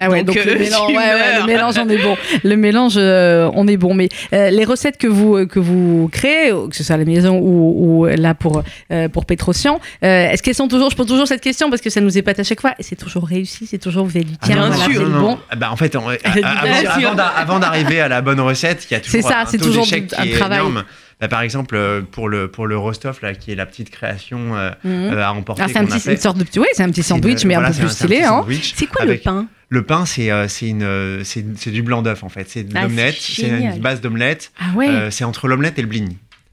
[0.00, 2.16] Ah ouais, donc, Donc, le, euh, mélange, tu ouais, ouais, le mélange, on est bon.
[2.44, 3.94] Le mélange, euh, on est bon.
[3.94, 7.36] Mais euh, les recettes que vous que vous créez, que ce soit à la maison
[7.40, 11.26] ou, ou là pour euh, pour Petrosian, euh, est-ce qu'elles sont toujours Je pose toujours
[11.26, 12.74] cette question parce que ça nous épate à chaque fois.
[12.78, 15.02] Et c'est toujours réussi, c'est toujours vous avez dit Ah tiens, bien voilà, sûr.
[15.02, 15.36] le bon.
[15.50, 16.90] Ah bah, en fait, on- avant, bien sûr.
[17.08, 19.58] avant d'a- avant d'arriver à la bonne recette, il y a toujours ça, un c'est
[19.58, 20.58] taux toujours d'échec du- qui un est travail.
[20.60, 20.84] énorme.
[21.20, 24.54] Bah, par exemple, euh, pour le pour le Rostov là, qui est la petite création
[24.56, 24.90] euh, Mhm.
[25.14, 25.62] euh, à emporter.
[25.64, 27.70] Ah, c'est un petit, une sorte de petit, c'est un petit une- sandwich, mais voilà,
[27.70, 28.22] un peu plus stylé.
[28.22, 28.44] Hein.
[28.74, 29.46] C'est quoi avec- le pain?
[29.70, 32.48] Le pain, c'est c'est du blanc d'œuf en fait.
[32.48, 33.16] C'est de Ah, l'omelette.
[33.18, 34.52] c'est une base d'omelette.
[34.60, 35.88] Ah ouais, c'est entre l'omelette et le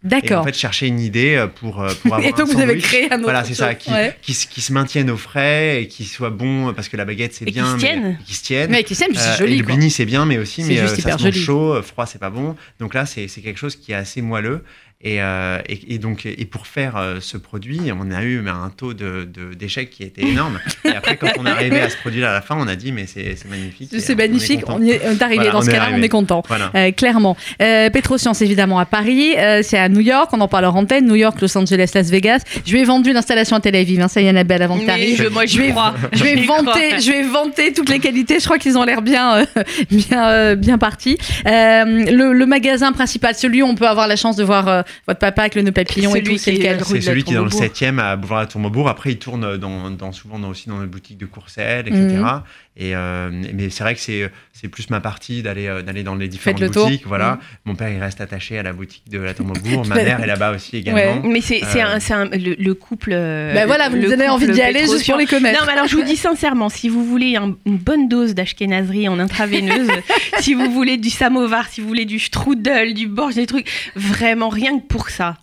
[0.05, 0.45] Et en d'accord.
[0.45, 3.11] fait, chercher une idée euh, pour euh, pour avoir Et donc un vous avez créé
[3.11, 3.23] un autre.
[3.23, 4.15] Voilà, c'est ça, qui, Ouais.
[4.21, 7.33] qui, se- qui se maintienne au frais et qui soit bon, parce que la baguette
[7.33, 7.65] c'est Et qui bien.
[7.65, 8.19] se mais- tienne.
[8.25, 8.69] Qui se tienne.
[8.71, 9.57] Mais qui puis Euh, c'est et joli.
[9.57, 12.19] le blini c'est bien, mais aussi, mais euh, ça se mange chaud, euh, froid c'est
[12.19, 12.55] pas bon.
[12.79, 14.63] Donc là, c'est quelque chose qui est assez moelleux.
[15.01, 18.71] Et, euh, et, et donc, et pour faire euh, ce produit, on a eu un
[18.75, 20.59] taux de- de- d'échec qui était énorme.
[20.85, 22.91] et après, quand on est arrivé à ce produit-là à la fin, on a dit,
[22.91, 23.89] mais c'est c'est magnifique.
[23.91, 24.61] C'est on est magnifique.
[24.61, 24.77] content.
[24.79, 26.41] On, y est, on est arrivé Voilà, dans on ce cas-là, on est content.
[26.47, 26.71] Voilà.
[26.73, 27.37] Euh, clairement.
[27.61, 29.35] Euh, Petroscience, évidemment, à Paris.
[29.37, 30.29] Euh, c'est à New York.
[30.33, 31.05] On en parle en antenne.
[31.05, 32.41] New York, Los Angeles, Las Vegas.
[32.65, 34.01] Je lui ai vendu l'installation à Tel Aviv.
[34.01, 35.21] Hein, ça y est, Annabelle, avant que tu arrives.
[35.21, 35.93] je, moi, Je vais- crois.
[36.13, 38.39] Je vais vanter, je vais vanter toutes les qualités.
[38.39, 39.45] Je crois qu'ils ont l'air bien, euh,
[39.91, 41.17] bien, euh, bien partis.
[41.45, 44.81] Euh, le, le magasin principal, celui où on peut avoir la chance de voir euh,
[45.07, 47.35] votre papa avec le nœud papillon et tout, c'est lequel C'est la celui qui est
[47.35, 47.75] dans le Tourmaubourg.
[47.75, 48.89] 7e à Boulevard-la-Tourmaubourg.
[48.89, 52.01] Après, il tourne dans, dans- souvent dans, aussi dans les boutiques de Courcelles, etc.
[52.07, 52.41] Mhm.
[52.77, 56.15] Et, euh, mais c'est vrai que c'est, c'est plus ma partie d'aller, euh, d'aller dans
[56.15, 56.87] les différentes tour.
[56.87, 57.07] boutiques.
[57.07, 57.31] Voilà.
[57.31, 57.39] Mhm.
[57.67, 59.85] Mon père, il reste attaché à la boutique de la Tourmaubourg.
[59.87, 61.21] Ma mère est là-bas aussi également.
[61.23, 63.11] Mais c'est c'est Euh, un, c'est un- le, le couple.
[63.13, 65.57] euh, Ben voilà, vous le me donnez couple envie d'y aller juste pour les connaître.
[65.59, 69.07] Non, mais alors je vous dis sincèrement, si vous voulez un- une bonne dose d'ashkénazerie
[69.07, 69.89] en intraveineuse,
[70.41, 74.49] si vous voulez du samovar, si vous voulez du strudel, du borge, des trucs, vraiment
[74.49, 75.37] rien que pour ça.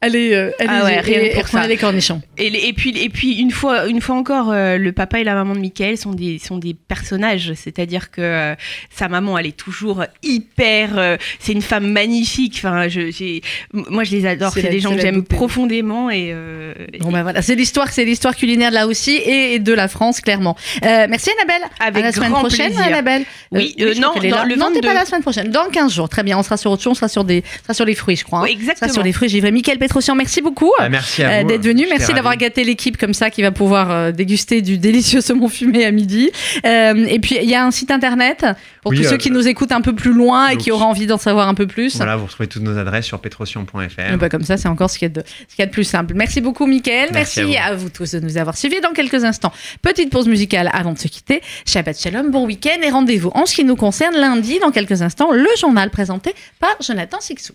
[0.00, 1.66] Allez, euh, allez, Ah ouais, rien et, pour et ça.
[1.66, 2.22] les cornichons.
[2.36, 5.34] Et, et puis, et puis une fois, une fois encore, euh, le papa et la
[5.34, 7.52] maman de Michael sont des, sont des personnages.
[7.56, 8.54] C'est-à-dire que euh,
[8.94, 10.96] sa maman, elle est toujours hyper.
[10.98, 12.54] euh, c'est une femme magnifique.
[12.58, 13.42] Enfin, je, j'ai,
[13.72, 14.52] moi, je les adore.
[14.52, 16.30] C'est des gens que j'aime profondément et.
[16.32, 19.88] euh, Bon ben voilà, c'est l'histoire, c'est l'histoire culinaire de là aussi et de la
[19.88, 20.56] France clairement.
[20.84, 21.68] Euh, merci Annabelle.
[21.80, 22.86] Avec à la semaine grand prochaine, plaisir.
[22.86, 23.24] Annabelle.
[23.50, 24.80] Oui, non, dans le non, t'es 22.
[24.82, 25.50] pas la semaine prochaine.
[25.50, 26.38] Dans 15 jours, très bien.
[26.38, 28.24] On sera sur autre chose, on sera sur des, on sera sur les fruits, je
[28.24, 28.40] crois.
[28.40, 28.42] hein.
[28.44, 28.92] Oui, On sera exactement.
[28.92, 29.28] sur les fruits.
[29.28, 29.50] J'y vais.
[29.50, 30.70] Michael Petrosian, merci beaucoup.
[30.78, 31.48] Ah, merci à euh, vous.
[31.48, 31.86] d'être venu.
[31.88, 35.86] Merci d'avoir gâté l'équipe comme ça qui va pouvoir euh, déguster du délicieux saumon fumé
[35.86, 36.30] à midi.
[36.66, 38.44] Euh, et puis il y a un site internet
[38.82, 41.06] pour Oui, tous ceux qui nous écoutent un peu plus loin et qui auraient envie
[41.06, 41.96] d'en savoir un peu plus.
[41.96, 43.78] Voilà, vous retrouvez toutes nos adresses sur petrosion.fr.
[44.12, 45.66] Eh ben, comme ça, c'est encore ce qu'il y, a de, ce qu'il y a
[45.66, 46.12] de plus simple.
[46.14, 47.08] Merci beaucoup, Mickaël.
[47.14, 47.88] Merci, Merci à, vous.
[47.88, 48.82] tous de nous avoir suivis.
[48.82, 51.40] Dans quelques instants, petite pause musicale avant de se quitter.
[51.66, 55.32] Shabbat Shalom, bon week-end et rendez-vous en ce qui nous concerne lundi, dans quelques instants,
[55.32, 57.54] le journal présenté par Jonathan Sixou.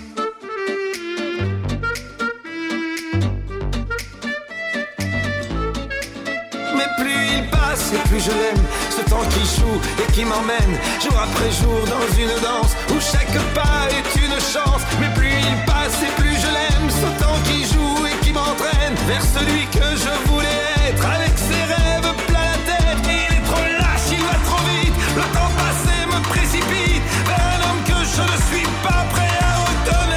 [8.21, 12.75] je l'aime, ce temps qui joue et qui m'emmène jour après jour dans une danse
[12.93, 14.83] où chaque pas est une chance.
[14.99, 18.95] Mais plus il passe et plus je l'aime, ce temps qui joue et qui m'entraîne
[19.07, 23.01] vers celui que je voulais être avec ses rêves plein la tête.
[23.05, 24.95] Il est trop lâche, il va trop vite.
[25.15, 29.53] Le temps passé me précipite vers un homme que je ne suis pas prêt à
[29.65, 30.10] retenir.